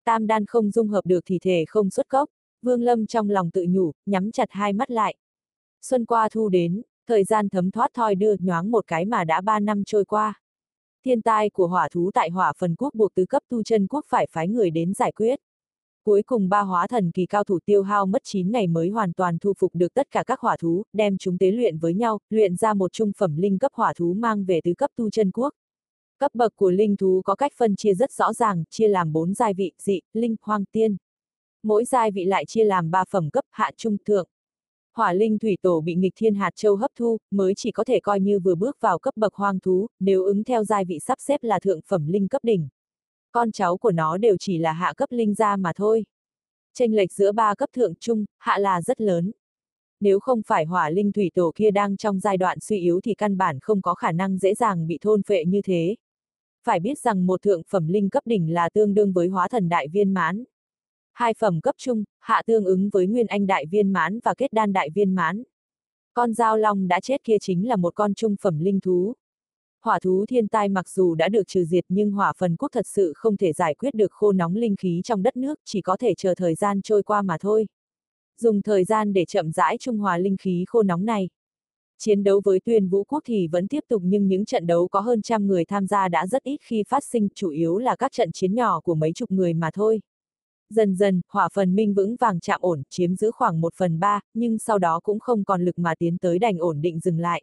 Tam 0.04 0.26
đan 0.26 0.46
không 0.46 0.70
dung 0.70 0.88
hợp 0.88 1.06
được 1.06 1.20
thì 1.26 1.38
thể 1.38 1.64
không 1.68 1.90
xuất 1.90 2.08
cốc, 2.08 2.28
Vương 2.62 2.82
Lâm 2.82 3.06
trong 3.06 3.30
lòng 3.30 3.50
tự 3.50 3.66
nhủ, 3.68 3.92
nhắm 4.06 4.30
chặt 4.30 4.48
hai 4.50 4.72
mắt 4.72 4.90
lại. 4.90 5.14
Xuân 5.82 6.04
qua 6.04 6.28
thu 6.32 6.48
đến, 6.48 6.82
thời 7.06 7.24
gian 7.24 7.48
thấm 7.48 7.70
thoát 7.70 7.90
thoi 7.94 8.14
đưa 8.14 8.34
nhoáng 8.38 8.70
một 8.70 8.86
cái 8.86 9.04
mà 9.04 9.24
đã 9.24 9.40
ba 9.40 9.60
năm 9.60 9.84
trôi 9.84 10.04
qua 10.04 10.40
thiên 11.04 11.22
tai 11.22 11.50
của 11.50 11.66
hỏa 11.66 11.88
thú 11.88 12.10
tại 12.14 12.30
hỏa 12.30 12.52
phần 12.58 12.74
quốc 12.74 12.94
buộc 12.94 13.14
tứ 13.14 13.26
cấp 13.26 13.42
tu 13.48 13.62
chân 13.62 13.86
quốc 13.86 14.04
phải 14.08 14.26
phái 14.30 14.48
người 14.48 14.70
đến 14.70 14.94
giải 14.94 15.12
quyết. 15.12 15.40
Cuối 16.04 16.22
cùng 16.22 16.48
ba 16.48 16.60
hóa 16.60 16.86
thần 16.86 17.10
kỳ 17.10 17.26
cao 17.26 17.44
thủ 17.44 17.58
tiêu 17.64 17.82
hao 17.82 18.06
mất 18.06 18.22
9 18.24 18.50
ngày 18.50 18.66
mới 18.66 18.88
hoàn 18.88 19.12
toàn 19.12 19.38
thu 19.38 19.52
phục 19.58 19.74
được 19.74 19.94
tất 19.94 20.10
cả 20.10 20.24
các 20.26 20.40
hỏa 20.40 20.56
thú, 20.56 20.82
đem 20.92 21.18
chúng 21.18 21.38
tế 21.38 21.50
luyện 21.50 21.78
với 21.78 21.94
nhau, 21.94 22.18
luyện 22.30 22.56
ra 22.56 22.74
một 22.74 22.92
trung 22.92 23.12
phẩm 23.18 23.36
linh 23.36 23.58
cấp 23.58 23.72
hỏa 23.74 23.92
thú 23.96 24.14
mang 24.14 24.44
về 24.44 24.60
tứ 24.64 24.74
cấp 24.74 24.90
tu 24.96 25.10
chân 25.10 25.30
quốc. 25.30 25.54
Cấp 26.18 26.34
bậc 26.34 26.56
của 26.56 26.70
linh 26.70 26.96
thú 26.96 27.22
có 27.24 27.34
cách 27.34 27.52
phân 27.56 27.76
chia 27.76 27.94
rất 27.94 28.12
rõ 28.12 28.32
ràng, 28.32 28.64
chia 28.70 28.88
làm 28.88 29.12
4 29.12 29.34
giai 29.34 29.54
vị, 29.54 29.72
dị, 29.78 30.00
linh, 30.12 30.36
hoang 30.42 30.64
tiên. 30.64 30.96
Mỗi 31.62 31.84
giai 31.84 32.10
vị 32.10 32.24
lại 32.24 32.44
chia 32.46 32.64
làm 32.64 32.90
3 32.90 33.04
phẩm 33.10 33.30
cấp, 33.30 33.44
hạ 33.50 33.70
trung 33.76 33.96
thượng. 34.04 34.28
Hỏa 34.98 35.12
linh 35.12 35.38
thủy 35.38 35.56
tổ 35.62 35.80
bị 35.80 35.94
nghịch 35.94 36.12
thiên 36.16 36.34
hạt 36.34 36.50
châu 36.56 36.76
hấp 36.76 36.90
thu, 36.98 37.18
mới 37.30 37.52
chỉ 37.56 37.70
có 37.70 37.84
thể 37.84 38.00
coi 38.00 38.20
như 38.20 38.38
vừa 38.38 38.54
bước 38.54 38.76
vào 38.80 38.98
cấp 38.98 39.16
bậc 39.16 39.34
hoang 39.34 39.60
thú, 39.60 39.86
nếu 40.00 40.24
ứng 40.24 40.44
theo 40.44 40.64
giai 40.64 40.84
vị 40.84 40.98
sắp 40.98 41.18
xếp 41.20 41.42
là 41.42 41.60
thượng 41.60 41.80
phẩm 41.86 42.06
linh 42.06 42.28
cấp 42.28 42.44
đỉnh. 42.44 42.68
Con 43.32 43.52
cháu 43.52 43.76
của 43.76 43.90
nó 43.90 44.16
đều 44.16 44.36
chỉ 44.40 44.58
là 44.58 44.72
hạ 44.72 44.92
cấp 44.96 45.12
linh 45.12 45.34
gia 45.34 45.56
mà 45.56 45.72
thôi. 45.76 46.04
Tranh 46.74 46.94
lệch 46.94 47.12
giữa 47.12 47.32
ba 47.32 47.54
cấp 47.54 47.68
thượng 47.72 47.94
trung, 47.94 48.24
hạ 48.38 48.58
là 48.58 48.82
rất 48.82 49.00
lớn. 49.00 49.32
Nếu 50.00 50.20
không 50.20 50.42
phải 50.46 50.64
hỏa 50.64 50.90
linh 50.90 51.12
thủy 51.12 51.30
tổ 51.34 51.52
kia 51.54 51.70
đang 51.70 51.96
trong 51.96 52.20
giai 52.20 52.36
đoạn 52.36 52.60
suy 52.60 52.80
yếu 52.80 53.00
thì 53.00 53.14
căn 53.14 53.36
bản 53.36 53.58
không 53.60 53.82
có 53.82 53.94
khả 53.94 54.12
năng 54.12 54.38
dễ 54.38 54.54
dàng 54.54 54.86
bị 54.86 54.98
thôn 55.00 55.22
phệ 55.22 55.44
như 55.44 55.60
thế. 55.64 55.96
Phải 56.64 56.80
biết 56.80 56.98
rằng 56.98 57.26
một 57.26 57.42
thượng 57.42 57.62
phẩm 57.68 57.88
linh 57.88 58.10
cấp 58.10 58.22
đỉnh 58.26 58.52
là 58.54 58.68
tương 58.68 58.94
đương 58.94 59.12
với 59.12 59.28
hóa 59.28 59.48
thần 59.48 59.68
đại 59.68 59.88
viên 59.88 60.14
mãn. 60.14 60.44
Hai 61.18 61.34
phẩm 61.34 61.60
cấp 61.60 61.74
trung, 61.78 62.04
hạ 62.18 62.42
tương 62.46 62.64
ứng 62.64 62.90
với 62.92 63.06
nguyên 63.06 63.26
anh 63.26 63.46
đại 63.46 63.66
viên 63.66 63.92
mãn 63.92 64.20
và 64.20 64.34
kết 64.34 64.52
đan 64.52 64.72
đại 64.72 64.90
viên 64.90 65.14
mãn. 65.14 65.42
Con 66.14 66.32
dao 66.32 66.56
long 66.56 66.88
đã 66.88 67.00
chết 67.00 67.24
kia 67.24 67.36
chính 67.40 67.68
là 67.68 67.76
một 67.76 67.94
con 67.94 68.14
trung 68.14 68.36
phẩm 68.40 68.58
linh 68.58 68.80
thú. 68.80 69.14
Hỏa 69.84 69.98
thú 69.98 70.26
thiên 70.26 70.48
tai 70.48 70.68
mặc 70.68 70.88
dù 70.88 71.14
đã 71.14 71.28
được 71.28 71.46
trừ 71.46 71.64
diệt 71.64 71.84
nhưng 71.88 72.10
hỏa 72.10 72.32
phần 72.38 72.56
quốc 72.56 72.68
thật 72.72 72.86
sự 72.86 73.12
không 73.16 73.36
thể 73.36 73.52
giải 73.52 73.74
quyết 73.74 73.94
được 73.94 74.12
khô 74.12 74.32
nóng 74.32 74.56
linh 74.56 74.76
khí 74.76 75.00
trong 75.04 75.22
đất 75.22 75.36
nước, 75.36 75.58
chỉ 75.64 75.80
có 75.80 75.96
thể 75.96 76.14
chờ 76.14 76.34
thời 76.34 76.54
gian 76.54 76.82
trôi 76.82 77.02
qua 77.02 77.22
mà 77.22 77.36
thôi. 77.40 77.66
Dùng 78.40 78.62
thời 78.62 78.84
gian 78.84 79.12
để 79.12 79.24
chậm 79.24 79.52
rãi 79.52 79.76
trung 79.78 79.98
hòa 79.98 80.18
linh 80.18 80.36
khí 80.36 80.64
khô 80.68 80.82
nóng 80.82 81.04
này. 81.04 81.28
Chiến 81.98 82.24
đấu 82.24 82.40
với 82.44 82.60
tuyên 82.60 82.88
vũ 82.88 83.04
quốc 83.04 83.22
thì 83.26 83.48
vẫn 83.48 83.68
tiếp 83.68 83.84
tục 83.88 84.02
nhưng 84.04 84.28
những 84.28 84.44
trận 84.44 84.66
đấu 84.66 84.88
có 84.88 85.00
hơn 85.00 85.22
trăm 85.22 85.46
người 85.46 85.64
tham 85.64 85.86
gia 85.86 86.08
đã 86.08 86.26
rất 86.26 86.42
ít 86.42 86.58
khi 86.62 86.82
phát 86.88 87.04
sinh, 87.04 87.28
chủ 87.34 87.50
yếu 87.50 87.78
là 87.78 87.96
các 87.96 88.12
trận 88.12 88.32
chiến 88.32 88.54
nhỏ 88.54 88.80
của 88.80 88.94
mấy 88.94 89.12
chục 89.12 89.30
người 89.30 89.54
mà 89.54 89.70
thôi. 89.74 90.00
Dần 90.70 90.96
dần, 90.96 91.20
hỏa 91.28 91.48
phần 91.54 91.74
minh 91.74 91.94
vững 91.94 92.16
vàng 92.16 92.40
chạm 92.40 92.60
ổn, 92.60 92.82
chiếm 92.90 93.16
giữ 93.16 93.30
khoảng 93.30 93.60
một 93.60 93.74
phần 93.76 94.00
ba, 94.00 94.20
nhưng 94.34 94.58
sau 94.58 94.78
đó 94.78 95.00
cũng 95.02 95.20
không 95.20 95.44
còn 95.44 95.64
lực 95.64 95.78
mà 95.78 95.94
tiến 95.98 96.18
tới 96.18 96.38
đành 96.38 96.58
ổn 96.58 96.80
định 96.80 96.98
dừng 96.98 97.18
lại. 97.18 97.42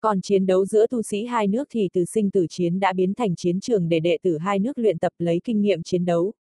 Còn 0.00 0.20
chiến 0.20 0.46
đấu 0.46 0.66
giữa 0.66 0.86
tu 0.86 1.02
sĩ 1.02 1.24
hai 1.24 1.46
nước 1.46 1.68
thì 1.70 1.88
từ 1.92 2.04
sinh 2.04 2.30
tử 2.30 2.46
chiến 2.50 2.80
đã 2.80 2.92
biến 2.92 3.14
thành 3.14 3.36
chiến 3.36 3.60
trường 3.60 3.88
để 3.88 4.00
đệ 4.00 4.18
tử 4.22 4.38
hai 4.38 4.58
nước 4.58 4.78
luyện 4.78 4.98
tập 4.98 5.12
lấy 5.18 5.40
kinh 5.44 5.60
nghiệm 5.60 5.82
chiến 5.82 6.04
đấu. 6.04 6.32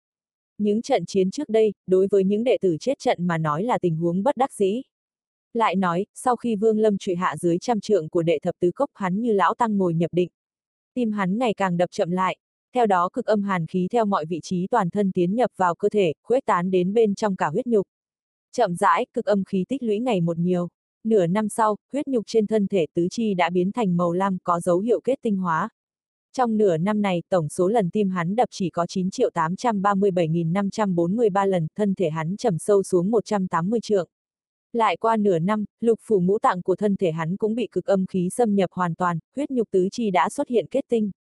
Những 0.58 0.82
trận 0.82 1.06
chiến 1.06 1.32
trước 1.32 1.50
đây, 1.50 1.74
đối 1.88 2.08
với 2.12 2.24
những 2.24 2.44
đệ 2.44 2.58
tử 2.62 2.78
chết 2.80 3.00
trận 3.00 3.28
mà 3.28 3.38
nói 3.38 3.64
là 3.64 3.78
tình 3.80 3.96
huống 3.96 4.24
bất 4.24 4.38
đắc 4.38 4.54
dĩ. 4.54 4.82
Lại 5.54 5.76
nói, 5.76 6.06
sau 6.16 6.36
khi 6.36 6.56
Vương 6.56 6.80
Lâm 6.80 6.98
trụy 6.98 7.16
hạ 7.16 7.38
dưới 7.38 7.58
trăm 7.60 7.80
trượng 7.80 8.10
của 8.10 8.22
đệ 8.22 8.40
thập 8.40 8.56
tứ 8.60 8.72
cốc 8.72 8.90
hắn 8.94 9.22
như 9.22 9.32
lão 9.32 9.54
tăng 9.54 9.78
ngồi 9.78 9.94
nhập 9.94 10.14
định. 10.14 10.30
Tim 10.94 11.12
hắn 11.12 11.38
ngày 11.38 11.54
càng 11.54 11.78
đập 11.78 11.90
chậm 11.92 12.12
lại, 12.12 12.38
theo 12.74 12.86
đó 12.86 13.10
cực 13.14 13.26
âm 13.26 13.44
hàn 13.44 13.68
khí 13.68 13.88
theo 13.92 14.06
mọi 14.06 14.26
vị 14.26 14.40
trí 14.44 14.68
toàn 14.72 14.90
thân 14.90 15.12
tiến 15.12 15.36
nhập 15.36 15.52
vào 15.58 15.76
cơ 15.76 15.90
thể, 15.90 16.14
khuếch 16.24 16.46
tán 16.46 16.72
đến 16.72 16.94
bên 16.94 17.16
trong 17.16 17.36
cả 17.36 17.48
huyết 17.48 17.68
nhục. 17.68 17.88
Chậm 18.52 18.76
rãi, 18.76 19.06
cực 19.14 19.26
âm 19.26 19.44
khí 19.44 19.66
tích 19.68 19.84
lũy 19.84 20.00
ngày 20.00 20.22
một 20.22 20.38
nhiều. 20.38 20.70
Nửa 21.04 21.28
năm 21.28 21.50
sau, 21.50 21.76
huyết 21.94 22.08
nhục 22.08 22.24
trên 22.28 22.48
thân 22.48 22.68
thể 22.68 22.86
tứ 22.94 23.08
chi 23.12 23.34
đã 23.34 23.50
biến 23.50 23.72
thành 23.72 23.98
màu 23.98 24.14
lam 24.14 24.38
có 24.44 24.60
dấu 24.60 24.80
hiệu 24.80 25.00
kết 25.04 25.20
tinh 25.22 25.38
hóa. 25.38 25.70
Trong 26.34 26.58
nửa 26.58 26.78
năm 26.78 27.02
này, 27.02 27.24
tổng 27.30 27.50
số 27.50 27.68
lần 27.68 27.90
tim 27.90 28.10
hắn 28.10 28.36
đập 28.36 28.50
chỉ 28.52 28.70
có 28.70 28.86
9.837.543 28.86 31.48
lần, 31.48 31.68
thân 31.76 31.96
thể 31.96 32.10
hắn 32.10 32.38
trầm 32.38 32.58
sâu 32.58 32.84
xuống 32.84 33.12
180 33.12 33.80
trượng. 33.80 34.10
Lại 34.74 34.98
qua 34.98 35.18
nửa 35.18 35.40
năm, 35.40 35.66
lục 35.80 36.00
phủ 36.04 36.20
ngũ 36.20 36.40
tạng 36.40 36.62
của 36.62 36.76
thân 36.76 36.96
thể 36.96 37.12
hắn 37.12 37.38
cũng 37.38 37.56
bị 37.56 37.68
cực 37.72 37.86
âm 37.86 38.06
khí 38.06 38.30
xâm 38.30 38.56
nhập 38.56 38.70
hoàn 38.74 38.96
toàn, 38.96 39.20
huyết 39.36 39.52
nhục 39.52 39.72
tứ 39.72 39.88
chi 39.92 40.12
đã 40.12 40.30
xuất 40.30 40.48
hiện 40.48 40.66
kết 40.72 40.86
tinh. 40.90 41.12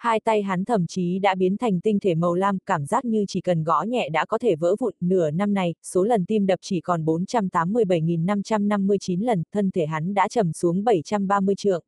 Hai 0.00 0.20
tay 0.20 0.42
hắn 0.42 0.64
thậm 0.64 0.86
chí 0.86 1.18
đã 1.18 1.34
biến 1.34 1.56
thành 1.56 1.80
tinh 1.80 2.00
thể 2.00 2.14
màu 2.14 2.34
lam, 2.34 2.58
cảm 2.66 2.86
giác 2.86 3.04
như 3.04 3.24
chỉ 3.28 3.40
cần 3.40 3.64
gõ 3.64 3.82
nhẹ 3.82 4.08
đã 4.08 4.24
có 4.24 4.38
thể 4.38 4.56
vỡ 4.56 4.76
vụn. 4.78 4.94
Nửa 5.00 5.30
năm 5.30 5.54
này, 5.54 5.74
số 5.82 6.04
lần 6.04 6.24
tim 6.24 6.46
đập 6.46 6.58
chỉ 6.62 6.80
còn 6.80 7.04
487.559 7.04 9.24
lần, 9.24 9.42
thân 9.52 9.70
thể 9.70 9.86
hắn 9.86 10.14
đã 10.14 10.28
trầm 10.28 10.52
xuống 10.52 10.84
730 10.84 11.54
trượng. 11.54 11.84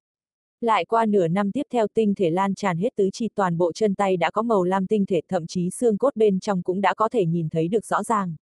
Lại 0.60 0.84
qua 0.84 1.06
nửa 1.06 1.28
năm 1.28 1.52
tiếp 1.52 1.62
theo 1.72 1.86
tinh 1.94 2.14
thể 2.14 2.30
lan 2.30 2.54
tràn 2.54 2.78
hết 2.78 2.96
tứ 2.96 3.10
chi 3.12 3.28
toàn 3.34 3.58
bộ 3.58 3.72
chân 3.72 3.94
tay 3.94 4.16
đã 4.16 4.30
có 4.30 4.42
màu 4.42 4.64
lam 4.64 4.86
tinh 4.86 5.06
thể 5.06 5.20
thậm 5.28 5.46
chí 5.46 5.70
xương 5.70 5.98
cốt 5.98 6.16
bên 6.16 6.40
trong 6.40 6.62
cũng 6.62 6.80
đã 6.80 6.94
có 6.94 7.08
thể 7.08 7.26
nhìn 7.26 7.48
thấy 7.48 7.68
được 7.68 7.86
rõ 7.86 8.02
ràng. 8.02 8.34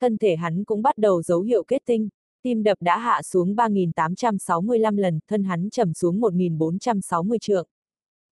Thân 0.00 0.18
thể 0.18 0.36
hắn 0.36 0.64
cũng 0.64 0.82
bắt 0.82 0.98
đầu 0.98 1.22
dấu 1.22 1.40
hiệu 1.40 1.64
kết 1.68 1.82
tinh, 1.86 2.08
tim 2.42 2.62
đập 2.62 2.78
đã 2.80 2.98
hạ 2.98 3.22
xuống 3.22 3.54
3.865 3.54 4.96
lần, 4.96 5.20
thân 5.28 5.44
hắn 5.44 5.70
trầm 5.70 5.94
xuống 5.94 6.20
1.460 6.20 7.38
trượng. 7.40 7.66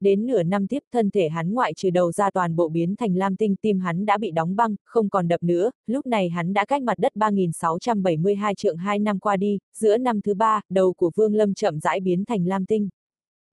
Đến 0.01 0.27
nửa 0.27 0.43
năm 0.43 0.67
tiếp 0.67 0.83
thân 0.93 1.11
thể 1.11 1.29
hắn 1.29 1.55
ngoại 1.55 1.75
trừ 1.75 1.91
đầu 1.91 2.13
ra 2.13 2.31
toàn 2.31 2.57
bộ 2.57 2.69
biến 2.69 2.97
thành 2.97 3.17
lam 3.17 3.37
tinh 3.37 3.57
tim 3.63 3.81
hắn 3.81 4.07
đã 4.07 4.19
bị 4.19 4.31
đóng 4.31 4.57
băng, 4.57 4.77
không 4.85 5.09
còn 5.09 5.29
đập 5.29 5.43
nữa, 5.43 5.71
lúc 5.87 6.07
này 6.07 6.29
hắn 6.29 6.53
đã 6.53 6.65
cách 6.65 6.83
mặt 6.83 6.99
đất 6.99 7.13
3.672 7.15 8.55
trượng 8.55 8.77
2 8.77 8.99
năm 8.99 9.19
qua 9.19 9.37
đi, 9.37 9.59
giữa 9.75 9.97
năm 9.97 10.21
thứ 10.21 10.35
ba, 10.35 10.61
đầu 10.71 10.93
của 10.93 11.11
Vương 11.17 11.35
Lâm 11.35 11.55
chậm 11.55 11.81
rãi 11.81 12.01
biến 12.01 12.25
thành 12.25 12.47
lam 12.47 12.67
tinh. 12.67 12.89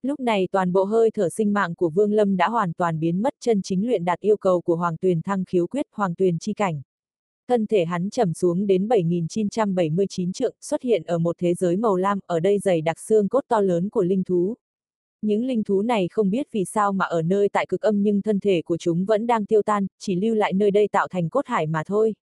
Lúc 0.02 0.20
này 0.20 0.48
toàn 0.52 0.72
bộ 0.72 0.84
hơi 0.84 1.10
thở 1.10 1.28
sinh 1.28 1.52
mạng 1.52 1.74
của 1.74 1.90
Vương 1.90 2.12
Lâm 2.12 2.36
đã 2.36 2.48
hoàn 2.48 2.72
toàn 2.72 3.00
biến 3.00 3.22
mất 3.22 3.34
chân 3.40 3.62
chính 3.62 3.86
luyện 3.86 4.04
đạt 4.04 4.20
yêu 4.20 4.36
cầu 4.36 4.60
của 4.60 4.76
Hoàng 4.76 4.96
Tuyền 4.96 5.22
Thăng 5.22 5.44
khiếu 5.44 5.66
quyết 5.66 5.86
Hoàng 5.92 6.14
Tuyền 6.14 6.38
chi 6.38 6.52
cảnh. 6.52 6.82
Thân 7.48 7.66
thể 7.66 7.84
hắn 7.84 8.10
trầm 8.10 8.34
xuống 8.34 8.66
đến 8.66 8.88
7.979 8.88 10.32
trượng, 10.32 10.54
xuất 10.60 10.82
hiện 10.82 11.02
ở 11.02 11.18
một 11.18 11.36
thế 11.38 11.54
giới 11.54 11.76
màu 11.76 11.96
lam, 11.96 12.18
ở 12.26 12.40
đây 12.40 12.58
dày 12.58 12.80
đặc 12.80 13.00
xương 13.00 13.28
cốt 13.28 13.44
to 13.48 13.60
lớn 13.60 13.88
của 13.88 14.02
linh 14.02 14.24
thú. 14.24 14.56
Những 15.26 15.44
linh 15.44 15.64
thú 15.64 15.82
này 15.82 16.08
không 16.10 16.30
biết 16.30 16.46
vì 16.52 16.64
sao 16.64 16.92
mà 16.92 17.04
ở 17.04 17.22
nơi 17.22 17.48
tại 17.48 17.66
cực 17.66 17.80
âm 17.80 18.02
nhưng 18.02 18.22
thân 18.22 18.40
thể 18.40 18.62
của 18.62 18.76
chúng 18.76 19.04
vẫn 19.04 19.26
đang 19.26 19.46
tiêu 19.46 19.62
tan, 19.62 19.86
chỉ 19.98 20.14
lưu 20.14 20.34
lại 20.34 20.52
nơi 20.52 20.70
đây 20.70 20.88
tạo 20.88 21.08
thành 21.08 21.28
cốt 21.28 21.46
hải 21.46 21.66
mà 21.66 21.82
thôi. 21.86 22.14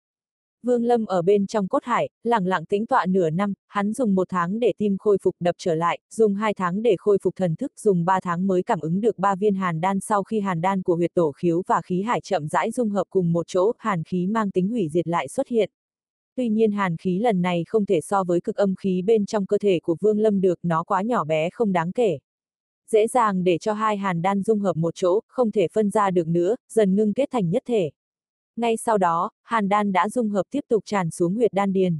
Vương 0.62 0.84
Lâm 0.84 1.06
ở 1.06 1.22
bên 1.22 1.46
trong 1.46 1.68
cốt 1.68 1.84
hải, 1.84 2.08
lặng 2.22 2.46
lặng 2.46 2.64
tĩnh 2.64 2.86
tọa 2.86 3.06
nửa 3.06 3.30
năm, 3.30 3.54
hắn 3.66 3.92
dùng 3.92 4.14
một 4.14 4.28
tháng 4.28 4.60
để 4.60 4.72
tim 4.78 4.96
khôi 4.98 5.18
phục 5.22 5.34
đập 5.40 5.54
trở 5.58 5.74
lại, 5.74 5.98
dùng 6.10 6.34
hai 6.34 6.54
tháng 6.54 6.82
để 6.82 6.96
khôi 6.98 7.18
phục 7.22 7.36
thần 7.36 7.56
thức, 7.56 7.72
dùng 7.80 8.04
ba 8.04 8.20
tháng 8.20 8.46
mới 8.46 8.62
cảm 8.62 8.80
ứng 8.80 9.00
được 9.00 9.18
ba 9.18 9.34
viên 9.34 9.54
hàn 9.54 9.80
đan 9.80 10.00
sau 10.00 10.22
khi 10.22 10.40
hàn 10.40 10.60
đan 10.60 10.82
của 10.82 10.96
huyệt 10.96 11.14
tổ 11.14 11.32
khiếu 11.32 11.62
và 11.66 11.80
khí 11.82 12.02
hải 12.02 12.20
chậm 12.20 12.48
rãi 12.48 12.70
dung 12.70 12.90
hợp 12.90 13.04
cùng 13.10 13.32
một 13.32 13.46
chỗ, 13.46 13.72
hàn 13.78 14.04
khí 14.04 14.26
mang 14.26 14.50
tính 14.50 14.68
hủy 14.68 14.88
diệt 14.88 15.08
lại 15.08 15.28
xuất 15.28 15.48
hiện. 15.48 15.70
Tuy 16.36 16.48
nhiên 16.48 16.72
hàn 16.72 16.96
khí 16.96 17.18
lần 17.18 17.42
này 17.42 17.64
không 17.68 17.86
thể 17.86 18.00
so 18.00 18.24
với 18.24 18.40
cực 18.40 18.56
âm 18.56 18.74
khí 18.74 19.02
bên 19.02 19.26
trong 19.26 19.46
cơ 19.46 19.58
thể 19.58 19.80
của 19.82 19.96
Vương 20.00 20.18
Lâm 20.18 20.40
được, 20.40 20.58
nó 20.62 20.82
quá 20.84 21.02
nhỏ 21.02 21.24
bé 21.24 21.50
không 21.50 21.72
đáng 21.72 21.92
kể. 21.92 22.18
Dễ 22.90 23.06
dàng 23.06 23.44
để 23.44 23.58
cho 23.58 23.72
hai 23.72 23.96
hàn 23.96 24.22
đan 24.22 24.42
dung 24.42 24.60
hợp 24.60 24.76
một 24.76 24.94
chỗ, 24.94 25.20
không 25.28 25.50
thể 25.50 25.68
phân 25.72 25.90
ra 25.90 26.10
được 26.10 26.28
nữa, 26.28 26.56
dần 26.68 26.96
ngưng 26.96 27.12
kết 27.12 27.28
thành 27.30 27.50
nhất 27.50 27.62
thể. 27.66 27.90
Ngay 28.56 28.76
sau 28.76 28.98
đó, 28.98 29.30
hàn 29.42 29.68
đan 29.68 29.92
đã 29.92 30.08
dung 30.08 30.28
hợp 30.28 30.42
tiếp 30.50 30.60
tục 30.68 30.82
tràn 30.86 31.10
xuống 31.10 31.34
huyệt 31.34 31.52
đan 31.52 31.72
điền. 31.72 31.98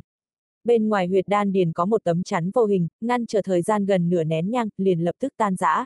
Bên 0.64 0.88
ngoài 0.88 1.06
huyệt 1.06 1.28
đan 1.28 1.52
điền 1.52 1.72
có 1.72 1.84
một 1.84 2.04
tấm 2.04 2.22
chắn 2.22 2.50
vô 2.54 2.64
hình, 2.64 2.88
ngăn 3.00 3.26
trở 3.26 3.42
thời 3.42 3.62
gian 3.62 3.86
gần 3.86 4.08
nửa 4.08 4.24
nén 4.24 4.50
nhang, 4.50 4.68
liền 4.76 5.00
lập 5.00 5.14
tức 5.18 5.32
tan 5.36 5.56
rã. 5.56 5.84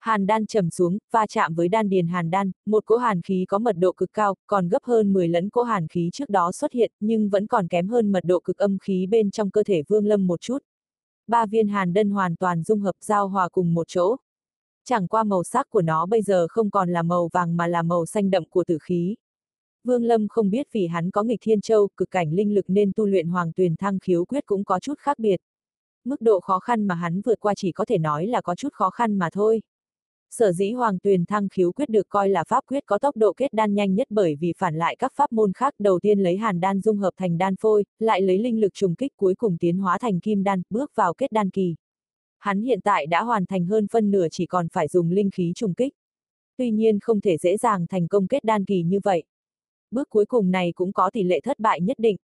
Hàn 0.00 0.26
đan 0.26 0.46
trầm 0.46 0.70
xuống, 0.70 0.98
va 1.10 1.26
chạm 1.26 1.54
với 1.54 1.68
đan 1.68 1.88
điền 1.88 2.08
hàn 2.08 2.30
đan, 2.30 2.50
một 2.66 2.86
cỗ 2.86 2.96
hàn 2.96 3.22
khí 3.22 3.44
có 3.48 3.58
mật 3.58 3.76
độ 3.78 3.92
cực 3.92 4.12
cao, 4.12 4.34
còn 4.46 4.68
gấp 4.68 4.82
hơn 4.82 5.12
10 5.12 5.28
lẫn 5.28 5.50
cỗ 5.50 5.62
hàn 5.62 5.88
khí 5.88 6.10
trước 6.12 6.28
đó 6.28 6.52
xuất 6.52 6.72
hiện, 6.72 6.92
nhưng 7.00 7.28
vẫn 7.28 7.46
còn 7.46 7.68
kém 7.68 7.88
hơn 7.88 8.12
mật 8.12 8.24
độ 8.24 8.40
cực 8.40 8.56
âm 8.56 8.78
khí 8.78 9.06
bên 9.06 9.30
trong 9.30 9.50
cơ 9.50 9.62
thể 9.62 9.82
Vương 9.88 10.06
Lâm 10.06 10.26
một 10.26 10.40
chút. 10.40 10.58
Ba 11.30 11.46
viên 11.46 11.68
hàn 11.68 11.92
đân 11.92 12.10
hoàn 12.10 12.36
toàn 12.36 12.62
dung 12.62 12.80
hợp 12.80 12.94
giao 13.00 13.28
hòa 13.28 13.48
cùng 13.48 13.74
một 13.74 13.88
chỗ. 13.88 14.16
Chẳng 14.84 15.08
qua 15.08 15.24
màu 15.24 15.44
sắc 15.44 15.70
của 15.70 15.82
nó 15.82 16.06
bây 16.06 16.22
giờ 16.22 16.46
không 16.50 16.70
còn 16.70 16.88
là 16.88 17.02
màu 17.02 17.28
vàng 17.32 17.56
mà 17.56 17.66
là 17.66 17.82
màu 17.82 18.06
xanh 18.06 18.30
đậm 18.30 18.44
của 18.44 18.64
tử 18.64 18.78
khí. 18.82 19.16
Vương 19.84 20.04
Lâm 20.04 20.28
không 20.28 20.50
biết 20.50 20.68
vì 20.72 20.86
hắn 20.86 21.10
có 21.10 21.22
nghịch 21.22 21.40
thiên 21.42 21.60
châu, 21.60 21.88
cực 21.96 22.10
cảnh 22.10 22.32
linh 22.32 22.54
lực 22.54 22.64
nên 22.68 22.92
tu 22.96 23.06
luyện 23.06 23.28
hoàng 23.28 23.52
tuyền 23.52 23.76
thăng 23.76 23.98
khiếu 23.98 24.24
quyết 24.24 24.46
cũng 24.46 24.64
có 24.64 24.80
chút 24.80 24.98
khác 24.98 25.18
biệt. 25.18 25.36
Mức 26.04 26.20
độ 26.20 26.40
khó 26.40 26.58
khăn 26.58 26.86
mà 26.86 26.94
hắn 26.94 27.20
vượt 27.20 27.40
qua 27.40 27.54
chỉ 27.56 27.72
có 27.72 27.84
thể 27.84 27.98
nói 27.98 28.26
là 28.26 28.40
có 28.40 28.54
chút 28.54 28.72
khó 28.72 28.90
khăn 28.90 29.18
mà 29.18 29.30
thôi. 29.32 29.62
Sở 30.30 30.52
dĩ 30.52 30.72
hoàng 30.72 30.98
tuyền 30.98 31.24
thăng 31.26 31.48
khiếu 31.48 31.72
quyết 31.72 31.88
được 31.88 32.08
coi 32.08 32.28
là 32.28 32.44
pháp 32.44 32.64
quyết 32.66 32.86
có 32.86 32.98
tốc 32.98 33.16
độ 33.16 33.32
kết 33.32 33.52
đan 33.52 33.74
nhanh 33.74 33.94
nhất 33.94 34.06
bởi 34.10 34.36
vì 34.40 34.52
phản 34.58 34.74
lại 34.74 34.96
các 34.98 35.12
pháp 35.16 35.32
môn 35.32 35.52
khác 35.52 35.74
đầu 35.78 36.00
tiên 36.00 36.18
lấy 36.18 36.36
hàn 36.36 36.60
đan 36.60 36.80
dung 36.80 36.98
hợp 36.98 37.10
thành 37.16 37.38
đan 37.38 37.56
phôi, 37.56 37.84
lại 37.98 38.22
lấy 38.22 38.38
linh 38.38 38.60
lực 38.60 38.74
trùng 38.74 38.94
kích 38.94 39.16
cuối 39.16 39.34
cùng 39.34 39.56
tiến 39.58 39.78
hóa 39.78 39.98
thành 39.98 40.20
kim 40.20 40.44
đan, 40.44 40.62
bước 40.70 40.92
vào 40.94 41.14
kết 41.14 41.32
đan 41.32 41.50
kỳ. 41.50 41.74
Hắn 42.38 42.62
hiện 42.62 42.80
tại 42.80 43.06
đã 43.06 43.22
hoàn 43.22 43.46
thành 43.46 43.66
hơn 43.66 43.86
phân 43.92 44.10
nửa 44.10 44.26
chỉ 44.30 44.46
còn 44.46 44.68
phải 44.68 44.88
dùng 44.88 45.10
linh 45.10 45.30
khí 45.30 45.52
trùng 45.54 45.74
kích. 45.74 45.94
Tuy 46.56 46.70
nhiên 46.70 46.98
không 47.00 47.20
thể 47.20 47.36
dễ 47.36 47.56
dàng 47.56 47.86
thành 47.86 48.08
công 48.08 48.26
kết 48.26 48.44
đan 48.44 48.64
kỳ 48.64 48.82
như 48.82 49.00
vậy 49.04 49.24
bước 49.90 50.08
cuối 50.10 50.26
cùng 50.26 50.50
này 50.50 50.72
cũng 50.74 50.92
có 50.92 51.10
tỷ 51.10 51.22
lệ 51.22 51.40
thất 51.40 51.58
bại 51.58 51.80
nhất 51.80 51.98
định. 51.98 52.16